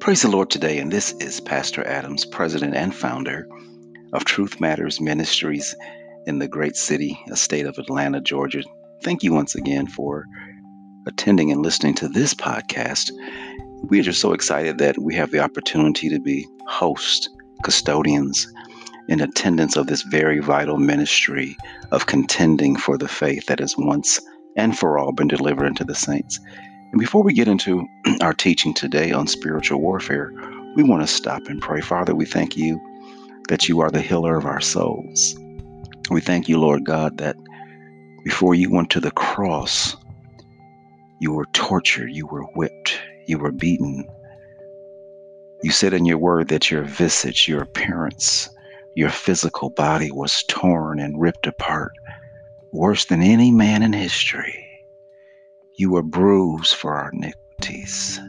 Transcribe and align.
Praise 0.00 0.22
the 0.22 0.30
Lord 0.30 0.48
today, 0.48 0.78
and 0.78 0.90
this 0.90 1.12
is 1.20 1.40
Pastor 1.40 1.86
Adams, 1.86 2.24
president 2.24 2.74
and 2.74 2.94
founder 2.94 3.46
of 4.14 4.24
Truth 4.24 4.58
Matters 4.58 4.98
Ministries 4.98 5.76
in 6.26 6.38
the 6.38 6.48
great 6.48 6.74
city, 6.74 7.22
a 7.30 7.36
state 7.36 7.66
of 7.66 7.76
Atlanta, 7.76 8.22
Georgia. 8.22 8.62
Thank 9.02 9.22
you 9.22 9.34
once 9.34 9.54
again 9.54 9.86
for 9.86 10.24
attending 11.06 11.52
and 11.52 11.60
listening 11.60 11.92
to 11.96 12.08
this 12.08 12.32
podcast. 12.32 13.10
We 13.90 14.00
are 14.00 14.02
just 14.02 14.22
so 14.22 14.32
excited 14.32 14.78
that 14.78 14.96
we 14.96 15.14
have 15.16 15.32
the 15.32 15.40
opportunity 15.40 16.08
to 16.08 16.18
be 16.18 16.48
host, 16.66 17.28
custodians, 17.62 18.50
in 19.08 19.20
attendance 19.20 19.76
of 19.76 19.86
this 19.86 20.00
very 20.00 20.38
vital 20.38 20.78
ministry 20.78 21.58
of 21.90 22.06
contending 22.06 22.74
for 22.74 22.96
the 22.96 23.06
faith 23.06 23.44
that 23.46 23.58
has 23.58 23.76
once 23.76 24.18
and 24.56 24.78
for 24.78 24.98
all 24.98 25.12
been 25.12 25.28
delivered 25.28 25.66
unto 25.66 25.84
the 25.84 25.94
saints. 25.94 26.40
And 26.90 26.98
before 26.98 27.22
we 27.22 27.32
get 27.32 27.48
into 27.48 27.86
our 28.20 28.34
teaching 28.34 28.74
today 28.74 29.12
on 29.12 29.26
spiritual 29.26 29.80
warfare, 29.80 30.32
we 30.76 30.82
want 30.82 31.02
to 31.02 31.06
stop 31.06 31.46
and 31.46 31.60
pray. 31.60 31.80
Father, 31.80 32.14
we 32.14 32.26
thank 32.26 32.56
you 32.56 32.80
that 33.48 33.68
you 33.68 33.80
are 33.80 33.90
the 33.90 34.00
healer 34.00 34.36
of 34.36 34.46
our 34.46 34.60
souls. 34.60 35.36
We 36.10 36.20
thank 36.20 36.48
you, 36.48 36.58
Lord 36.58 36.84
God, 36.84 37.18
that 37.18 37.36
before 38.24 38.54
you 38.54 38.70
went 38.70 38.90
to 38.90 39.00
the 39.00 39.10
cross, 39.12 39.96
you 41.20 41.32
were 41.32 41.46
tortured, 41.52 42.10
you 42.10 42.26
were 42.26 42.42
whipped, 42.54 43.00
you 43.26 43.38
were 43.38 43.52
beaten. 43.52 44.08
You 45.62 45.70
said 45.70 45.92
in 45.92 46.06
your 46.06 46.18
word 46.18 46.48
that 46.48 46.70
your 46.70 46.82
visage, 46.82 47.46
your 47.48 47.62
appearance, 47.62 48.48
your 48.94 49.10
physical 49.10 49.70
body 49.70 50.10
was 50.10 50.44
torn 50.48 50.98
and 50.98 51.20
ripped 51.20 51.46
apart, 51.46 51.92
worse 52.72 53.04
than 53.04 53.22
any 53.22 53.50
man 53.50 53.82
in 53.82 53.92
history. 53.92 54.69
You 55.78 55.90
were 55.90 56.02
bruised 56.02 56.74
for 56.74 56.94
our 56.94 57.10
iniquities. 57.12 58.20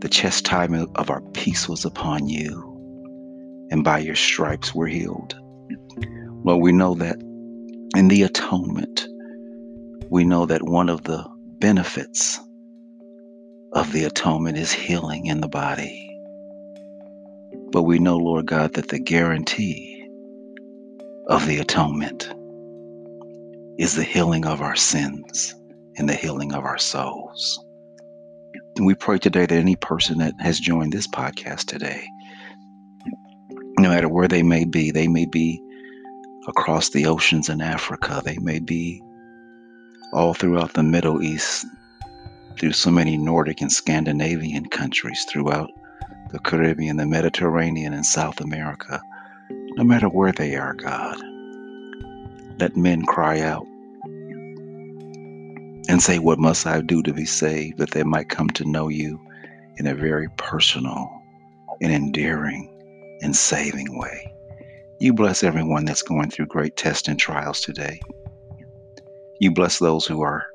The 0.00 0.08
chastisement 0.08 0.90
of 0.96 1.10
our 1.10 1.20
peace 1.32 1.68
was 1.68 1.84
upon 1.84 2.28
you, 2.28 3.68
and 3.70 3.82
by 3.82 3.98
your 3.98 4.14
stripes 4.14 4.74
we're 4.74 4.86
healed. 4.86 5.34
Lord, 6.44 6.62
we 6.62 6.72
know 6.72 6.94
that 6.94 7.16
in 7.96 8.08
the 8.08 8.22
atonement, 8.22 9.06
we 10.10 10.24
know 10.24 10.46
that 10.46 10.62
one 10.62 10.88
of 10.88 11.04
the 11.04 11.26
benefits 11.58 12.38
of 13.72 13.92
the 13.92 14.04
atonement 14.04 14.58
is 14.58 14.72
healing 14.72 15.26
in 15.26 15.40
the 15.40 15.48
body. 15.48 16.08
But 17.70 17.82
we 17.82 17.98
know, 17.98 18.18
Lord 18.18 18.46
God, 18.46 18.74
that 18.74 18.88
the 18.88 18.98
guarantee 18.98 20.06
of 21.28 21.46
the 21.46 21.58
atonement 21.58 22.32
is 23.78 23.94
the 23.94 24.04
healing 24.04 24.44
of 24.46 24.60
our 24.60 24.76
sins 24.76 25.54
and 25.96 26.08
the 26.08 26.14
healing 26.14 26.52
of 26.52 26.64
our 26.64 26.78
souls. 26.78 27.64
And 28.76 28.86
we 28.86 28.94
pray 28.94 29.18
today 29.18 29.46
that 29.46 29.52
any 29.52 29.76
person 29.76 30.18
that 30.18 30.34
has 30.40 30.58
joined 30.58 30.92
this 30.92 31.06
podcast 31.06 31.66
today, 31.66 32.06
no 33.78 33.90
matter 33.90 34.08
where 34.08 34.28
they 34.28 34.42
may 34.42 34.64
be, 34.64 34.90
they 34.90 35.08
may 35.08 35.26
be 35.26 35.62
across 36.48 36.90
the 36.90 37.06
oceans 37.06 37.48
in 37.48 37.60
Africa, 37.60 38.22
they 38.24 38.38
may 38.38 38.58
be 38.58 39.02
all 40.12 40.34
throughout 40.34 40.72
the 40.74 40.82
Middle 40.82 41.22
East, 41.22 41.66
through 42.58 42.72
so 42.72 42.90
many 42.90 43.16
Nordic 43.16 43.60
and 43.60 43.72
Scandinavian 43.72 44.66
countries, 44.66 45.24
throughout 45.28 45.70
the 46.30 46.38
Caribbean, 46.38 46.96
the 46.96 47.06
Mediterranean, 47.06 47.92
and 47.92 48.04
South 48.04 48.40
America, 48.40 49.00
no 49.50 49.84
matter 49.84 50.08
where 50.08 50.32
they 50.32 50.56
are, 50.56 50.74
God. 50.74 51.18
Let 52.58 52.76
men 52.76 53.02
cry 53.02 53.40
out 53.40 53.66
and 55.88 56.02
say, 56.02 56.18
What 56.18 56.38
must 56.38 56.66
I 56.66 56.80
do 56.80 57.02
to 57.02 57.12
be 57.12 57.24
saved? 57.24 57.78
That 57.78 57.90
they 57.90 58.02
might 58.02 58.28
come 58.28 58.50
to 58.50 58.64
know 58.64 58.88
you 58.88 59.20
in 59.76 59.86
a 59.86 59.94
very 59.94 60.28
personal 60.36 61.10
and 61.80 61.92
endearing 61.92 62.68
and 63.22 63.34
saving 63.34 63.98
way. 63.98 64.32
You 65.00 65.12
bless 65.12 65.42
everyone 65.42 65.84
that's 65.84 66.02
going 66.02 66.30
through 66.30 66.46
great 66.46 66.76
tests 66.76 67.08
and 67.08 67.18
trials 67.18 67.60
today. 67.60 68.00
You 69.40 69.50
bless 69.50 69.78
those 69.78 70.06
who 70.06 70.22
are 70.22 70.46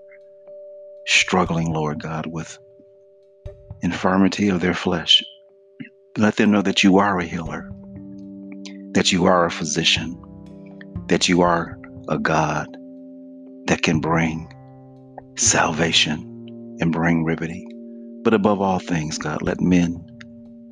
struggling, 1.05 1.73
Lord 1.73 2.01
God, 2.01 2.27
with 2.27 2.57
infirmity 3.81 4.49
of 4.49 4.61
their 4.61 4.73
flesh. 4.73 5.23
Let 6.17 6.37
them 6.37 6.51
know 6.51 6.61
that 6.61 6.83
you 6.83 6.97
are 6.97 7.19
a 7.19 7.25
healer, 7.25 7.69
that 8.93 9.11
you 9.11 9.25
are 9.25 9.45
a 9.45 9.51
physician, 9.51 10.15
that 11.07 11.27
you 11.27 11.41
are 11.41 11.77
a 12.07 12.17
God 12.17 12.67
that 13.65 13.81
can 13.81 13.99
bring 13.99 14.51
salvation 15.39 16.77
and 16.79 16.91
bring 16.91 17.25
liberty. 17.25 17.67
But 18.23 18.33
above 18.33 18.61
all 18.61 18.79
things, 18.79 19.17
God, 19.17 19.41
let 19.41 19.61
men 19.61 20.05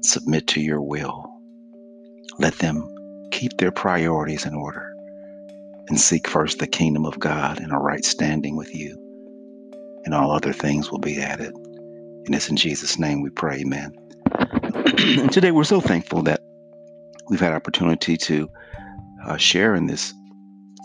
submit 0.02 0.48
to 0.48 0.62
your 0.62 0.82
will. 0.82 1.32
Let 2.40 2.56
them 2.56 2.88
keep 3.32 3.58
their 3.58 3.72
priorities 3.72 4.46
in 4.46 4.54
order 4.54 4.94
and 5.88 6.00
seek 6.00 6.28
first 6.28 6.60
the 6.60 6.68
kingdom 6.68 7.06
of 7.06 7.20
God 7.20 7.60
and 7.60 7.72
a 7.72 7.78
right 7.78 8.04
standing 8.04 8.56
with 8.56 8.74
you. 8.76 8.98
And 10.06 10.14
all 10.14 10.32
other 10.32 10.54
things 10.54 10.92
will 10.92 11.00
be 11.00 11.22
added. 11.22 11.54
And 11.54 12.34
it's 12.34 12.50
in 12.50 12.58
Jesus' 12.58 13.00
name 13.00 13.22
we 13.22 13.30
pray, 13.30 13.62
amen. 13.62 13.94
today 15.32 15.52
we're 15.52 15.64
so 15.64 15.80
thankful 15.82 16.24
that 16.24 16.42
we've 17.30 17.40
had 17.40 17.54
opportunity 17.54 18.18
to 18.18 18.50
uh, 19.26 19.38
share 19.38 19.76
in 19.76 19.88
this 19.88 20.14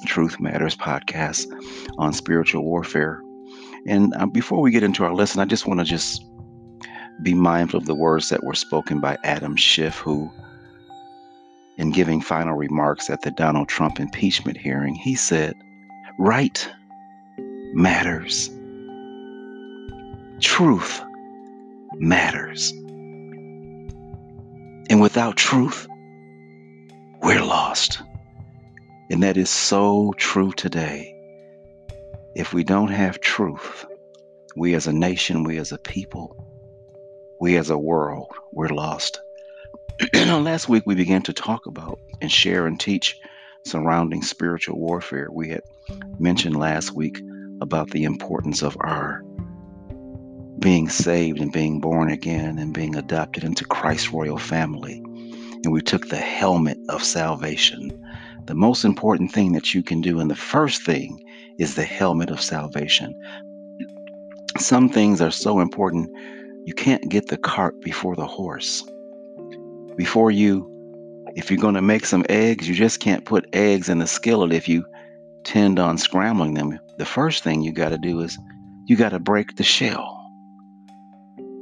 Truth 0.06 0.40
Matters 0.40 0.76
podcast 0.76 1.46
on 1.98 2.12
spiritual 2.12 2.64
warfare. 2.64 3.20
And 3.86 4.14
uh, 4.14 4.26
before 4.26 4.60
we 4.60 4.70
get 4.70 4.82
into 4.82 5.04
our 5.04 5.14
lesson, 5.14 5.40
I 5.40 5.44
just 5.44 5.66
want 5.66 5.80
to 5.80 5.84
just 5.84 6.24
be 7.22 7.34
mindful 7.34 7.78
of 7.78 7.86
the 7.86 7.94
words 7.94 8.28
that 8.28 8.44
were 8.44 8.54
spoken 8.54 9.00
by 9.00 9.18
Adam 9.24 9.56
Schiff, 9.56 9.96
who, 9.96 10.30
in 11.76 11.90
giving 11.90 12.20
final 12.20 12.54
remarks 12.54 13.10
at 13.10 13.22
the 13.22 13.30
Donald 13.30 13.68
Trump 13.68 14.00
impeachment 14.00 14.56
hearing, 14.56 14.94
he 14.94 15.14
said, 15.14 15.54
Right 16.18 16.68
matters. 17.72 18.50
Truth 20.40 21.02
matters. 21.94 22.72
And 24.90 25.00
without 25.00 25.36
truth, 25.36 25.86
we're 27.22 27.44
lost. 27.44 28.02
And 29.10 29.22
that 29.22 29.36
is 29.36 29.50
so 29.50 30.14
true 30.16 30.52
today. 30.52 31.09
If 32.34 32.52
we 32.52 32.62
don't 32.62 32.90
have 32.90 33.20
truth, 33.20 33.86
we 34.54 34.74
as 34.74 34.86
a 34.86 34.92
nation, 34.92 35.42
we 35.42 35.58
as 35.58 35.72
a 35.72 35.78
people, 35.78 36.36
we 37.40 37.56
as 37.56 37.70
a 37.70 37.78
world, 37.78 38.28
we're 38.52 38.68
lost. 38.68 39.20
Last 40.14 40.68
week, 40.68 40.84
we 40.86 40.94
began 40.94 41.22
to 41.22 41.32
talk 41.32 41.66
about 41.66 41.98
and 42.20 42.30
share 42.30 42.66
and 42.66 42.78
teach 42.78 43.20
surrounding 43.66 44.22
spiritual 44.22 44.78
warfare. 44.78 45.28
We 45.30 45.50
had 45.50 45.62
mentioned 46.18 46.56
last 46.56 46.92
week 46.92 47.20
about 47.60 47.90
the 47.90 48.04
importance 48.04 48.62
of 48.62 48.76
our 48.80 49.22
being 50.60 50.88
saved 50.88 51.40
and 51.40 51.52
being 51.52 51.80
born 51.80 52.10
again 52.10 52.58
and 52.58 52.72
being 52.72 52.94
adopted 52.94 53.44
into 53.44 53.64
Christ's 53.64 54.12
royal 54.12 54.38
family. 54.38 55.02
And 55.64 55.72
we 55.72 55.82
took 55.82 56.08
the 56.08 56.16
helmet 56.16 56.78
of 56.88 57.02
salvation. 57.02 57.90
The 58.46 58.54
most 58.54 58.84
important 58.84 59.32
thing 59.32 59.52
that 59.52 59.74
you 59.74 59.82
can 59.82 60.00
do, 60.00 60.20
and 60.20 60.30
the 60.30 60.36
first 60.36 60.82
thing, 60.82 61.22
is 61.58 61.74
the 61.74 61.84
helmet 61.84 62.30
of 62.30 62.40
salvation. 62.40 63.14
Some 64.58 64.88
things 64.88 65.20
are 65.20 65.30
so 65.30 65.60
important, 65.60 66.10
you 66.64 66.74
can't 66.74 67.08
get 67.08 67.28
the 67.28 67.36
cart 67.36 67.80
before 67.80 68.16
the 68.16 68.26
horse. 68.26 68.84
Before 69.96 70.30
you, 70.30 70.66
if 71.36 71.50
you're 71.50 71.60
going 71.60 71.74
to 71.74 71.82
make 71.82 72.06
some 72.06 72.24
eggs, 72.28 72.68
you 72.68 72.74
just 72.74 73.00
can't 73.00 73.24
put 73.24 73.48
eggs 73.52 73.88
in 73.88 73.98
the 73.98 74.06
skillet 74.06 74.52
if 74.52 74.68
you 74.68 74.84
tend 75.44 75.78
on 75.78 75.98
scrambling 75.98 76.54
them. 76.54 76.78
The 76.98 77.04
first 77.04 77.44
thing 77.44 77.62
you 77.62 77.72
got 77.72 77.90
to 77.90 77.98
do 77.98 78.20
is 78.20 78.38
you 78.86 78.96
got 78.96 79.10
to 79.10 79.20
break 79.20 79.56
the 79.56 79.62
shell. 79.62 80.16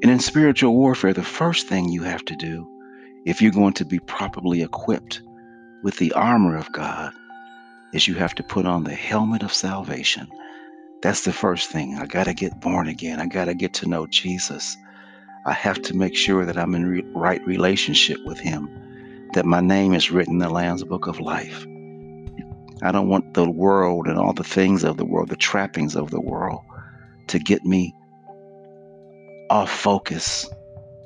And 0.03 0.11
in 0.11 0.21
spiritual 0.21 0.75
warfare, 0.75 1.13
the 1.13 1.23
first 1.23 1.67
thing 1.67 1.89
you 1.89 2.03
have 2.05 2.25
to 2.27 2.37
do, 2.37 2.67
if 3.27 3.43
you're 3.43 3.53
going 3.53 3.75
to 3.75 3.85
be 3.85 3.99
properly 3.99 4.63
equipped 4.63 5.21
with 5.83 5.97
the 5.99 6.13
armor 6.13 6.57
of 6.57 6.73
God, 6.73 7.13
is 7.93 8.09
you 8.09 8.15
have 8.15 8.35
to 8.37 8.43
put 8.43 8.67
on 8.67 8.85
the 8.85 8.95
helmet 8.95 9.43
of 9.43 9.53
salvation. 9.53 10.29
That's 11.01 11.25
the 11.25 11.33
first 11.33 11.71
thing. 11.71 11.97
I 11.97 12.07
got 12.07 12.25
to 12.25 12.35
get 12.35 12.61
born 12.61 12.89
again. 12.89 13.21
I 13.21 13.27
got 13.27 13.47
to 13.47 13.55
get 13.55 13.75
to 13.75 13.89
know 13.89 14.07
Jesus. 14.07 14.77
I 15.47 15.53
have 15.53 15.81
to 15.83 15.97
make 15.97 16.17
sure 16.17 16.45
that 16.45 16.59
I'm 16.59 16.75
in 16.75 16.87
re- 16.87 17.13
right 17.15 17.45
relationship 17.47 18.19
with 18.25 18.39
Him, 18.39 18.69
that 19.35 19.47
my 19.47 19.61
name 19.61 19.95
is 19.95 20.11
written 20.11 20.35
in 20.35 20.39
the 20.39 20.51
Lamb's 20.51 20.85
Book 20.85 21.07
of 21.07 21.21
Life. 21.21 21.67
I 22.83 22.93
don't 22.93 23.09
want 23.09 23.35
the 23.35 23.49
world 23.49 24.07
and 24.07 24.19
all 24.19 24.33
the 24.33 24.45
things 24.45 24.85
of 24.85 24.97
the 24.97 25.05
world, 25.05 25.29
the 25.29 25.37
trappings 25.37 25.97
of 25.97 26.11
the 26.11 26.21
world, 26.21 26.61
to 27.29 27.39
get 27.39 27.65
me 27.65 27.95
off 29.51 29.71
focus 29.71 30.49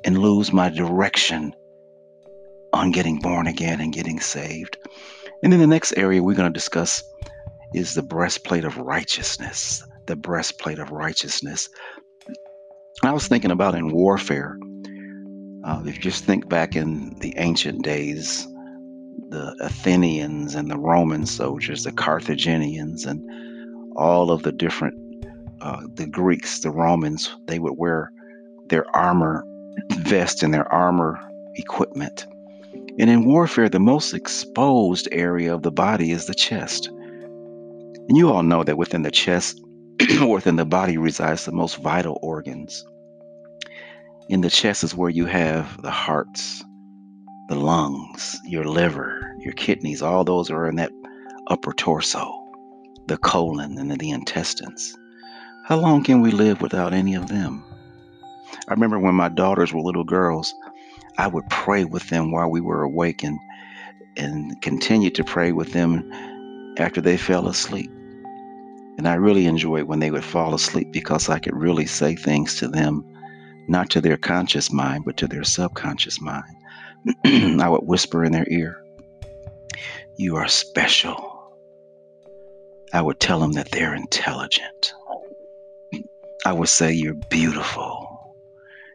and 0.03 0.17
lose 0.17 0.51
my 0.51 0.69
direction 0.69 1.53
on 2.73 2.91
getting 2.91 3.19
born 3.19 3.47
again 3.47 3.79
and 3.79 3.93
getting 3.93 4.19
saved. 4.19 4.77
And 5.41 5.53
then 5.53 5.59
the 5.59 5.67
next 5.67 5.93
area 5.97 6.21
we're 6.21 6.35
going 6.35 6.51
to 6.51 6.59
discuss 6.59 7.03
is 7.73 7.93
the 7.93 8.03
breastplate 8.03 8.65
of 8.65 8.77
righteousness. 8.77 9.83
The 10.07 10.15
breastplate 10.15 10.79
of 10.79 10.91
righteousness. 10.91 11.69
I 13.03 13.11
was 13.11 13.27
thinking 13.27 13.51
about 13.51 13.75
in 13.75 13.91
warfare, 13.91 14.57
Uh, 15.63 15.81
if 15.85 15.95
you 15.95 16.01
just 16.01 16.25
think 16.25 16.49
back 16.49 16.75
in 16.75 17.15
the 17.19 17.33
ancient 17.37 17.83
days, 17.83 18.45
the 19.29 19.55
Athenians 19.61 20.55
and 20.55 20.69
the 20.69 20.77
Roman 20.77 21.25
soldiers, 21.25 21.83
the 21.83 21.91
Carthaginians, 21.93 23.05
and 23.05 23.21
all 23.95 24.29
of 24.29 24.43
the 24.43 24.51
different, 24.51 24.95
uh, 25.61 25.81
the 25.95 26.05
Greeks, 26.05 26.59
the 26.59 26.69
Romans, 26.69 27.33
they 27.47 27.59
would 27.59 27.77
wear 27.77 28.11
their 28.67 28.85
armor 28.95 29.45
vest 29.99 30.43
and 30.43 30.53
their 30.53 30.71
armor 30.71 31.17
equipment. 31.55 32.25
And 32.99 33.09
in 33.09 33.25
warfare, 33.25 33.69
the 33.69 33.79
most 33.79 34.13
exposed 34.13 35.07
area 35.11 35.53
of 35.53 35.63
the 35.63 35.71
body 35.71 36.11
is 36.11 36.27
the 36.27 36.35
chest. 36.35 36.87
And 36.87 38.17
you 38.17 38.31
all 38.31 38.43
know 38.43 38.63
that 38.63 38.77
within 38.77 39.01
the 39.01 39.11
chest 39.11 39.59
or 40.21 40.29
within 40.35 40.57
the 40.57 40.65
body 40.65 40.97
resides 40.97 41.45
the 41.45 41.51
most 41.51 41.77
vital 41.77 42.19
organs. 42.21 42.85
In 44.29 44.41
the 44.41 44.49
chest 44.49 44.83
is 44.83 44.95
where 44.95 45.09
you 45.09 45.25
have 45.25 45.81
the 45.81 45.91
hearts, 45.91 46.63
the 47.49 47.55
lungs, 47.55 48.37
your 48.45 48.65
liver, 48.65 49.35
your 49.39 49.53
kidneys, 49.53 50.01
all 50.01 50.23
those 50.23 50.49
are 50.49 50.67
in 50.67 50.75
that 50.75 50.91
upper 51.47 51.73
torso, 51.73 52.31
the 53.07 53.17
colon, 53.17 53.77
and 53.77 53.91
the 53.99 54.11
intestines. 54.11 54.95
How 55.65 55.77
long 55.77 56.03
can 56.03 56.21
we 56.21 56.31
live 56.31 56.61
without 56.61 56.93
any 56.93 57.15
of 57.15 57.27
them? 57.27 57.63
I 58.67 58.73
remember 58.73 58.99
when 58.99 59.15
my 59.15 59.29
daughters 59.29 59.73
were 59.73 59.81
little 59.81 60.03
girls, 60.03 60.53
I 61.17 61.27
would 61.27 61.47
pray 61.49 61.85
with 61.85 62.09
them 62.09 62.31
while 62.31 62.49
we 62.49 62.61
were 62.61 62.83
awake 62.83 63.23
and, 63.23 63.39
and 64.17 64.61
continue 64.61 65.09
to 65.11 65.23
pray 65.23 65.51
with 65.51 65.73
them 65.73 66.09
after 66.77 67.01
they 67.01 67.17
fell 67.17 67.47
asleep. 67.47 67.91
And 68.97 69.07
I 69.07 69.15
really 69.15 69.45
enjoyed 69.45 69.83
when 69.83 69.99
they 69.99 70.11
would 70.11 70.23
fall 70.23 70.53
asleep 70.53 70.91
because 70.91 71.29
I 71.29 71.39
could 71.39 71.55
really 71.55 71.85
say 71.85 72.15
things 72.15 72.55
to 72.59 72.67
them 72.67 73.05
not 73.67 73.89
to 73.91 74.01
their 74.01 74.17
conscious 74.17 74.71
mind, 74.71 75.05
but 75.05 75.17
to 75.17 75.27
their 75.27 75.43
subconscious 75.43 76.19
mind. 76.21 76.55
I 77.25 77.69
would 77.69 77.83
whisper 77.83 78.23
in 78.23 78.31
their 78.31 78.47
ear, 78.49 78.83
You 80.17 80.35
are 80.35 80.47
special. 80.47 81.57
I 82.93 83.01
would 83.01 83.19
tell 83.19 83.39
them 83.39 83.53
that 83.53 83.71
they're 83.71 83.95
intelligent. 83.95 84.93
I 86.45 86.53
would 86.53 86.69
say, 86.69 86.91
You're 86.91 87.15
beautiful. 87.29 88.35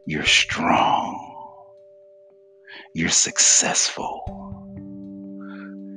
You're 0.06 0.26
strong. 0.26 1.27
You're 2.94 3.08
successful. 3.08 4.22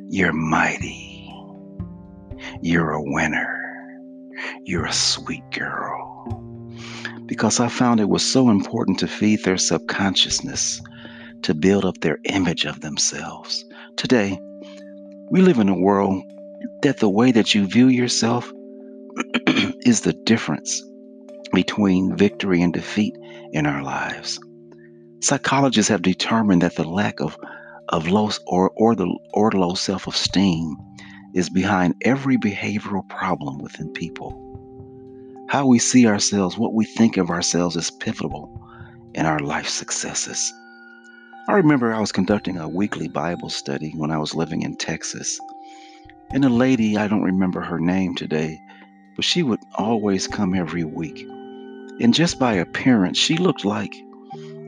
You're 0.10 0.34
mighty. 0.34 1.30
You're 2.62 2.92
a 2.92 3.04
winner. 3.04 3.58
You're 4.64 4.86
a 4.86 4.94
sweet 4.94 5.44
girl 5.52 6.02
because 7.32 7.62
I 7.62 7.70
found 7.70 8.02
it 8.02 8.10
was 8.10 8.30
so 8.30 8.50
important 8.50 9.00
to 9.00 9.08
feed 9.08 9.46
their 9.46 9.58
subconsciousness, 9.58 10.82
to 11.44 11.54
build 11.54 11.86
up 11.86 11.98
their 12.02 12.20
image 12.26 12.66
of 12.66 12.82
themselves. 12.82 13.64
Today, 13.96 14.38
we 15.30 15.42
live 15.42 15.58
in 15.58 15.70
a 15.70 15.80
world 15.80 16.22
that 16.82 16.98
the 16.98 17.10
way 17.10 17.32
that 17.32 17.56
you 17.56 17.68
view 17.68 17.88
yourself 17.88 18.52
is 19.86 20.02
the 20.02 20.12
difference 20.26 20.84
between 21.54 22.18
victory 22.18 22.62
and 22.62 22.74
defeat 22.74 23.16
in 23.54 23.66
our 23.66 23.82
lives. 23.82 24.38
Psychologists 25.22 25.90
have 25.90 26.02
determined 26.02 26.64
that 26.64 26.76
the 26.76 26.84
lack 26.84 27.20
of, 27.20 27.38
of 27.90 28.08
low 28.08 28.32
or, 28.48 28.72
or 28.72 28.96
the 28.96 29.08
or 29.34 29.52
low 29.52 29.76
self-esteem 29.76 30.76
is 31.36 31.48
behind 31.48 31.94
every 32.02 32.38
behavioral 32.38 33.08
problem 33.08 33.60
within 33.60 33.94
people. 33.94 34.36
How 35.48 35.68
we 35.68 35.78
see 35.78 36.08
ourselves, 36.08 36.58
what 36.58 36.74
we 36.74 36.86
think 36.86 37.18
of 37.18 37.30
ourselves 37.30 37.76
is 37.76 37.92
pivotal 37.92 38.50
in 39.14 39.28
our 39.28 39.38
life 39.38 39.68
successes. 39.68 40.52
I 41.48 41.54
remember 41.54 41.94
I 41.94 42.00
was 42.00 42.12
conducting 42.12 42.58
a 42.58 42.68
weekly 42.68 43.08
Bible 43.08 43.52
study 43.52 43.94
when 43.96 44.10
I 44.10 44.18
was 44.18 44.34
living 44.34 44.64
in 44.64 44.76
Texas. 44.76 45.40
And 46.32 46.44
a 46.46 46.50
lady, 46.50 46.98
I 46.98 47.08
don't 47.08 47.22
remember 47.22 47.62
her 47.62 47.80
name 47.80 48.16
today, 48.16 48.60
but 49.16 49.26
she 49.26 49.44
would 49.44 49.60
always 49.76 50.28
come 50.28 50.56
every 50.56 50.84
week. 50.84 51.28
And 52.00 52.12
just 52.12 52.40
by 52.40 52.54
appearance, 52.54 53.20
she 53.20 53.38
looked 53.38 53.66
like 53.66 53.94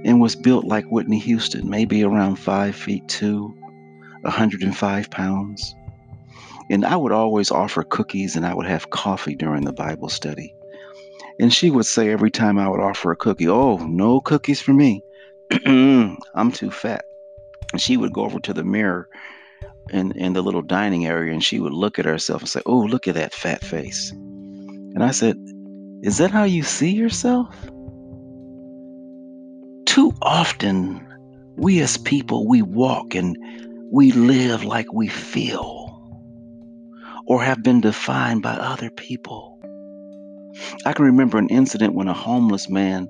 and 0.03 0.19
was 0.19 0.35
built 0.35 0.65
like 0.65 0.85
Whitney 0.85 1.19
Houston, 1.19 1.69
maybe 1.69 2.03
around 2.03 2.35
five 2.35 2.75
feet 2.75 3.07
two, 3.07 3.53
105 4.21 5.09
pounds. 5.09 5.75
And 6.69 6.85
I 6.85 6.95
would 6.95 7.11
always 7.11 7.51
offer 7.51 7.83
cookies 7.83 8.35
and 8.35 8.45
I 8.45 8.53
would 8.53 8.65
have 8.65 8.89
coffee 8.89 9.35
during 9.35 9.65
the 9.65 9.73
Bible 9.73 10.09
study. 10.09 10.55
And 11.39 11.53
she 11.53 11.71
would 11.71 11.85
say 11.85 12.09
every 12.09 12.31
time 12.31 12.57
I 12.57 12.69
would 12.69 12.79
offer 12.79 13.11
a 13.11 13.15
cookie, 13.15 13.47
Oh, 13.47 13.77
no 13.77 14.21
cookies 14.21 14.61
for 14.61 14.73
me. 14.73 15.03
I'm 15.65 16.51
too 16.51 16.71
fat. 16.71 17.05
And 17.71 17.81
she 17.81 17.97
would 17.97 18.13
go 18.13 18.23
over 18.23 18.39
to 18.39 18.53
the 18.53 18.63
mirror 18.63 19.09
in, 19.89 20.11
in 20.13 20.33
the 20.33 20.41
little 20.41 20.61
dining 20.61 21.05
area 21.05 21.33
and 21.33 21.43
she 21.43 21.59
would 21.59 21.73
look 21.73 21.99
at 21.99 22.05
herself 22.05 22.41
and 22.41 22.49
say, 22.49 22.61
Oh, 22.65 22.79
look 22.79 23.07
at 23.07 23.15
that 23.15 23.33
fat 23.33 23.63
face. 23.63 24.11
And 24.11 25.03
I 25.03 25.11
said, 25.11 25.37
Is 26.01 26.19
that 26.19 26.31
how 26.31 26.43
you 26.43 26.63
see 26.63 26.91
yourself? 26.91 27.53
Too 29.93 30.11
often, 30.23 31.05
we 31.55 31.79
as 31.79 31.97
people, 31.97 32.47
we 32.47 32.63
walk 32.63 33.13
and 33.13 33.37
we 33.91 34.11
live 34.11 34.63
like 34.63 34.91
we 34.91 35.07
feel 35.07 36.17
or 37.27 37.43
have 37.43 37.61
been 37.61 37.79
defined 37.79 38.41
by 38.41 38.53
other 38.53 38.89
people. 38.89 39.61
I 40.83 40.93
can 40.93 41.05
remember 41.05 41.37
an 41.37 41.49
incident 41.49 41.93
when 41.93 42.07
a 42.07 42.13
homeless 42.13 42.67
man 42.67 43.07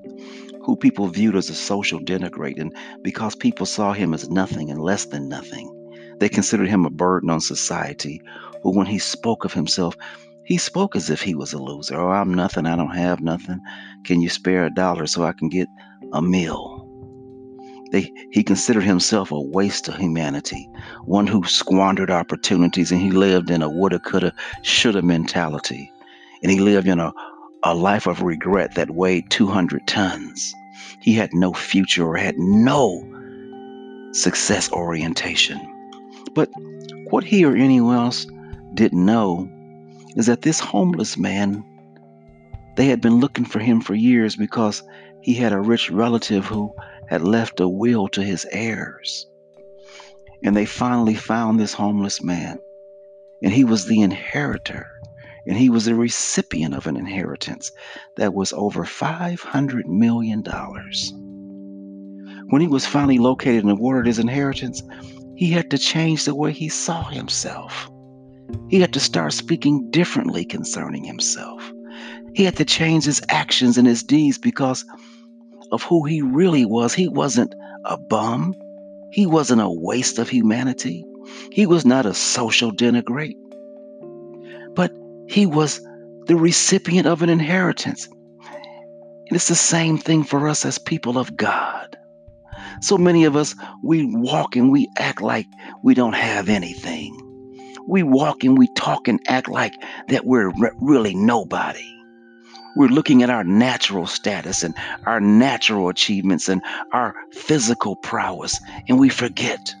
who 0.62 0.76
people 0.76 1.08
viewed 1.08 1.36
as 1.36 1.48
a 1.48 1.54
social 1.54 2.00
denigrate, 2.00 2.60
and 2.60 2.76
because 3.00 3.34
people 3.34 3.64
saw 3.64 3.94
him 3.94 4.12
as 4.12 4.28
nothing 4.28 4.70
and 4.70 4.78
less 4.78 5.06
than 5.06 5.26
nothing, 5.26 6.16
they 6.18 6.28
considered 6.28 6.68
him 6.68 6.84
a 6.84 6.90
burden 6.90 7.30
on 7.30 7.40
society. 7.40 8.20
Who, 8.62 8.76
when 8.76 8.86
he 8.86 8.98
spoke 8.98 9.46
of 9.46 9.54
himself, 9.54 9.96
he 10.44 10.58
spoke 10.58 10.96
as 10.96 11.10
if 11.10 11.22
he 11.22 11.34
was 11.34 11.52
a 11.52 11.58
loser. 11.58 12.00
Oh, 12.00 12.10
I'm 12.10 12.34
nothing. 12.34 12.66
I 12.66 12.76
don't 12.76 12.96
have 12.96 13.20
nothing. 13.20 13.60
Can 14.04 14.20
you 14.20 14.28
spare 14.28 14.66
a 14.66 14.74
dollar 14.74 15.06
so 15.06 15.24
I 15.24 15.32
can 15.32 15.48
get 15.48 15.68
a 16.12 16.22
meal? 16.22 16.80
They, 17.92 18.12
he 18.32 18.42
considered 18.42 18.82
himself 18.82 19.30
a 19.30 19.40
waste 19.40 19.88
of 19.88 19.96
humanity, 19.96 20.68
one 21.04 21.26
who 21.26 21.44
squandered 21.44 22.10
opportunities, 22.10 22.90
and 22.90 23.00
he 23.00 23.10
lived 23.10 23.50
in 23.50 23.62
a 23.62 23.68
woulda, 23.68 24.00
coulda, 24.00 24.32
shoulda 24.62 25.02
mentality. 25.02 25.90
And 26.42 26.50
he 26.50 26.58
lived 26.58 26.88
in 26.88 26.98
a 26.98 27.12
a 27.64 27.74
life 27.74 28.06
of 28.06 28.22
regret 28.22 28.74
that 28.74 28.90
weighed 28.90 29.30
200 29.30 29.86
tons. 29.86 30.54
He 31.00 31.14
had 31.14 31.32
no 31.32 31.52
future 31.54 32.06
or 32.06 32.16
had 32.16 32.38
no 32.38 33.02
success 34.12 34.70
orientation. 34.70 35.58
But 36.34 36.50
what 37.08 37.24
he 37.24 37.44
or 37.44 37.56
anyone 37.56 37.96
else 37.96 38.26
didn't 38.74 39.04
know 39.04 39.48
is 40.16 40.26
that 40.26 40.42
this 40.42 40.60
homeless 40.60 41.16
man, 41.16 41.64
they 42.76 42.86
had 42.86 43.00
been 43.00 43.20
looking 43.20 43.44
for 43.44 43.58
him 43.58 43.80
for 43.80 43.94
years 43.94 44.36
because 44.36 44.82
he 45.22 45.34
had 45.34 45.52
a 45.52 45.60
rich 45.60 45.90
relative 45.90 46.44
who 46.44 46.72
had 47.08 47.22
left 47.22 47.60
a 47.60 47.68
will 47.68 48.08
to 48.08 48.22
his 48.22 48.46
heirs. 48.50 49.26
And 50.42 50.56
they 50.56 50.66
finally 50.66 51.14
found 51.14 51.58
this 51.58 51.72
homeless 51.72 52.22
man, 52.22 52.58
and 53.42 53.52
he 53.52 53.64
was 53.64 53.86
the 53.86 54.00
inheritor 54.02 54.94
and 55.46 55.56
he 55.56 55.70
was 55.70 55.86
a 55.86 55.94
recipient 55.94 56.74
of 56.74 56.86
an 56.86 56.96
inheritance 56.96 57.70
that 58.16 58.34
was 58.34 58.52
over 58.52 58.84
$500 58.84 59.84
million. 59.86 60.42
When 62.48 62.62
he 62.62 62.68
was 62.68 62.86
finally 62.86 63.18
located 63.18 63.62
and 63.62 63.72
awarded 63.72 64.06
his 64.06 64.18
inheritance, 64.18 64.82
he 65.34 65.50
had 65.50 65.70
to 65.70 65.78
change 65.78 66.24
the 66.24 66.34
way 66.34 66.52
he 66.52 66.68
saw 66.68 67.04
himself. 67.04 67.90
He 68.68 68.80
had 68.80 68.92
to 68.94 69.00
start 69.00 69.32
speaking 69.32 69.90
differently 69.90 70.44
concerning 70.44 71.04
himself. 71.04 71.72
He 72.34 72.44
had 72.44 72.56
to 72.56 72.64
change 72.64 73.04
his 73.04 73.22
actions 73.28 73.78
and 73.78 73.86
his 73.86 74.02
deeds 74.02 74.38
because 74.38 74.84
of 75.70 75.82
who 75.82 76.04
he 76.04 76.22
really 76.22 76.64
was. 76.64 76.92
He 76.92 77.08
wasn't 77.08 77.54
a 77.84 77.96
bum, 77.96 78.54
he 79.12 79.26
wasn't 79.26 79.60
a 79.60 79.70
waste 79.70 80.18
of 80.18 80.28
humanity, 80.28 81.04
he 81.52 81.66
was 81.66 81.84
not 81.84 82.06
a 82.06 82.14
social 82.14 82.72
denigrate. 82.72 83.36
But 84.74 84.92
he 85.28 85.46
was 85.46 85.80
the 86.26 86.36
recipient 86.36 87.06
of 87.06 87.22
an 87.22 87.28
inheritance. 87.28 88.06
And 88.06 89.36
it's 89.36 89.48
the 89.48 89.54
same 89.54 89.98
thing 89.98 90.24
for 90.24 90.48
us 90.48 90.64
as 90.64 90.78
people 90.78 91.16
of 91.18 91.36
God. 91.36 91.96
So 92.80 92.98
many 92.98 93.24
of 93.24 93.36
us, 93.36 93.54
we 93.82 94.04
walk 94.04 94.56
and 94.56 94.70
we 94.70 94.88
act 94.98 95.22
like 95.22 95.46
we 95.82 95.94
don't 95.94 96.14
have 96.14 96.48
anything. 96.48 97.23
We 97.88 98.02
walk 98.02 98.44
and 98.44 98.56
we 98.56 98.68
talk 98.68 99.08
and 99.08 99.20
act 99.28 99.48
like 99.48 99.74
that 100.08 100.26
we're 100.26 100.50
re- 100.50 100.70
really 100.80 101.14
nobody. 101.14 101.90
We're 102.76 102.88
looking 102.88 103.22
at 103.22 103.30
our 103.30 103.44
natural 103.44 104.06
status 104.06 104.62
and 104.62 104.74
our 105.06 105.20
natural 105.20 105.88
achievements 105.88 106.48
and 106.48 106.62
our 106.92 107.14
physical 107.32 107.96
prowess, 107.96 108.60
and 108.88 108.98
we 108.98 109.08
forget 109.08 109.74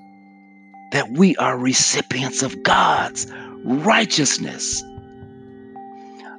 that 0.92 1.10
we 1.10 1.34
are 1.36 1.58
recipients 1.58 2.42
of 2.42 2.62
God's 2.62 3.26
righteousness 3.64 4.82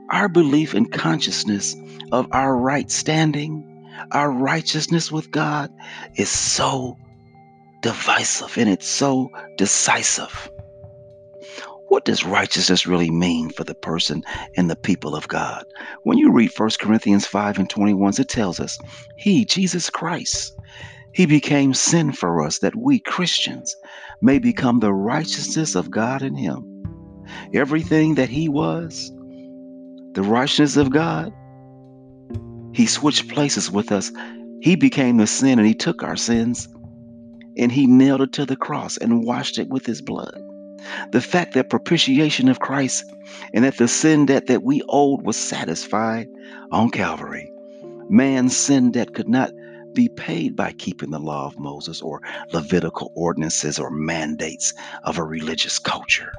our 0.09 0.29
belief 0.29 0.73
and 0.73 0.91
consciousness 0.91 1.75
of 2.11 2.27
our 2.31 2.55
right 2.55 2.91
standing, 2.91 3.63
Our 4.11 4.29
righteousness 4.29 5.11
with 5.11 5.31
God 5.31 5.71
is 6.15 6.29
so 6.29 6.97
divisive 7.81 8.57
and 8.57 8.69
it's 8.69 8.87
so 8.87 9.31
decisive. 9.57 10.49
What 11.95 12.03
does 12.03 12.25
righteousness 12.25 12.85
really 12.85 13.09
mean 13.09 13.49
for 13.49 13.63
the 13.63 13.73
person 13.73 14.25
and 14.57 14.69
the 14.69 14.75
people 14.75 15.15
of 15.15 15.29
God? 15.29 15.63
When 16.03 16.17
you 16.17 16.29
read 16.29 16.51
1 16.53 16.71
Corinthians 16.77 17.25
5 17.25 17.57
and 17.57 17.69
21, 17.69 18.15
it 18.19 18.27
tells 18.27 18.59
us, 18.59 18.77
He, 19.15 19.45
Jesus 19.45 19.89
Christ, 19.89 20.53
He 21.13 21.25
became 21.25 21.73
sin 21.73 22.11
for 22.11 22.43
us 22.43 22.59
that 22.59 22.75
we 22.75 22.99
Christians 22.99 23.73
may 24.21 24.39
become 24.39 24.81
the 24.81 24.93
righteousness 24.93 25.73
of 25.73 25.89
God 25.89 26.21
in 26.21 26.35
Him. 26.35 26.83
Everything 27.53 28.15
that 28.15 28.27
He 28.27 28.49
was, 28.49 29.09
the 30.11 30.21
righteousness 30.21 30.75
of 30.75 30.89
God, 30.89 31.31
He 32.73 32.87
switched 32.87 33.29
places 33.29 33.71
with 33.71 33.93
us. 33.93 34.11
He 34.59 34.75
became 34.75 35.15
the 35.15 35.27
sin 35.27 35.59
and 35.59 35.67
He 35.67 35.73
took 35.73 36.03
our 36.03 36.17
sins 36.17 36.67
and 37.57 37.71
He 37.71 37.87
nailed 37.87 38.21
it 38.21 38.33
to 38.33 38.45
the 38.45 38.57
cross 38.57 38.97
and 38.97 39.23
washed 39.23 39.57
it 39.57 39.69
with 39.69 39.85
His 39.85 40.01
blood. 40.01 40.41
The 41.11 41.21
fact 41.21 41.53
that 41.53 41.69
propitiation 41.69 42.49
of 42.49 42.59
Christ 42.59 43.05
and 43.53 43.63
that 43.63 43.77
the 43.77 43.87
sin 43.87 44.25
debt 44.25 44.47
that 44.47 44.63
we 44.63 44.81
owed 44.89 45.23
was 45.23 45.37
satisfied 45.37 46.27
on 46.71 46.89
Calvary. 46.89 47.51
Man's 48.09 48.55
sin 48.55 48.91
debt 48.91 49.13
could 49.13 49.27
not 49.27 49.51
be 49.93 50.09
paid 50.09 50.55
by 50.55 50.73
keeping 50.73 51.09
the 51.09 51.19
law 51.19 51.47
of 51.47 51.57
Moses 51.57 52.01
or 52.01 52.21
Levitical 52.51 53.11
ordinances 53.15 53.79
or 53.79 53.89
mandates 53.89 54.73
of 55.03 55.17
a 55.17 55.23
religious 55.23 55.79
culture. 55.79 56.31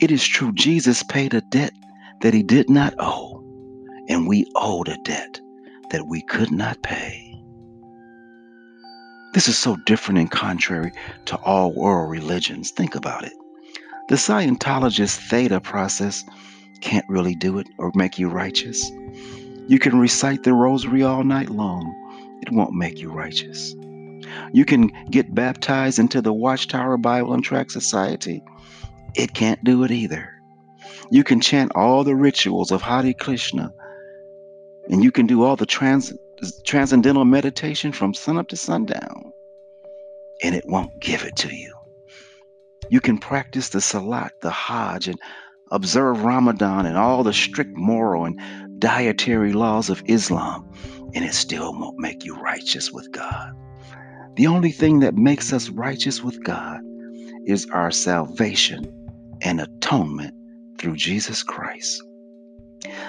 It 0.00 0.10
is 0.10 0.26
true, 0.26 0.52
Jesus 0.52 1.02
paid 1.02 1.34
a 1.34 1.40
debt 1.40 1.72
that 2.20 2.34
he 2.34 2.42
did 2.42 2.68
not 2.68 2.94
owe, 2.98 3.42
and 4.08 4.28
we 4.28 4.44
owed 4.54 4.88
a 4.88 4.98
debt 5.04 5.40
that 5.90 6.06
we 6.06 6.22
could 6.22 6.50
not 6.50 6.82
pay. 6.82 7.23
This 9.34 9.48
is 9.48 9.58
so 9.58 9.74
different 9.84 10.18
and 10.20 10.30
contrary 10.30 10.92
to 11.24 11.36
all 11.38 11.72
world 11.72 12.08
religions. 12.08 12.70
Think 12.70 12.94
about 12.94 13.24
it. 13.24 13.32
The 14.08 14.14
Scientologist 14.14 15.28
theta 15.28 15.60
process 15.60 16.24
can't 16.80 17.04
really 17.08 17.34
do 17.34 17.58
it 17.58 17.66
or 17.76 17.90
make 17.96 18.16
you 18.16 18.28
righteous. 18.28 18.88
You 19.66 19.80
can 19.80 19.98
recite 19.98 20.44
the 20.44 20.52
rosary 20.52 21.02
all 21.02 21.24
night 21.24 21.50
long, 21.50 22.38
it 22.42 22.52
won't 22.52 22.74
make 22.74 23.00
you 23.00 23.10
righteous. 23.10 23.74
You 24.52 24.64
can 24.64 24.92
get 25.10 25.34
baptized 25.34 25.98
into 25.98 26.22
the 26.22 26.32
Watchtower 26.32 26.96
Bible 26.96 27.34
and 27.34 27.42
Tract 27.42 27.72
Society, 27.72 28.40
it 29.16 29.34
can't 29.34 29.62
do 29.64 29.82
it 29.82 29.90
either. 29.90 30.30
You 31.10 31.24
can 31.24 31.40
chant 31.40 31.72
all 31.74 32.04
the 32.04 32.14
rituals 32.14 32.70
of 32.70 32.82
Hare 32.82 33.12
Krishna, 33.14 33.72
and 34.90 35.02
you 35.02 35.10
can 35.10 35.26
do 35.26 35.42
all 35.42 35.56
the 35.56 35.66
trans 35.66 36.12
transcendental 36.64 37.24
meditation 37.24 37.92
from 37.92 38.14
sunup 38.14 38.48
to 38.48 38.56
sundown, 38.56 39.32
and 40.42 40.54
it 40.54 40.64
won't 40.66 41.00
give 41.00 41.24
it 41.24 41.36
to 41.36 41.54
you. 41.54 41.74
You 42.90 43.00
can 43.00 43.18
practice 43.18 43.70
the 43.70 43.80
Salat, 43.80 44.32
the 44.40 44.50
Hajj, 44.50 45.08
and 45.08 45.18
observe 45.70 46.24
Ramadan 46.24 46.86
and 46.86 46.96
all 46.96 47.22
the 47.22 47.32
strict 47.32 47.76
moral 47.76 48.26
and 48.26 48.38
dietary 48.78 49.52
laws 49.52 49.90
of 49.90 50.02
Islam, 50.06 50.70
and 51.14 51.24
it 51.24 51.34
still 51.34 51.72
won't 51.72 51.98
make 51.98 52.24
you 52.24 52.36
righteous 52.36 52.92
with 52.92 53.10
God. 53.12 53.52
The 54.36 54.46
only 54.48 54.72
thing 54.72 55.00
that 55.00 55.14
makes 55.14 55.52
us 55.52 55.68
righteous 55.70 56.22
with 56.22 56.42
God 56.42 56.80
is 57.46 57.66
our 57.72 57.90
salvation 57.90 58.90
and 59.40 59.60
atonement 59.60 60.34
through 60.78 60.96
Jesus 60.96 61.42
Christ. 61.42 62.02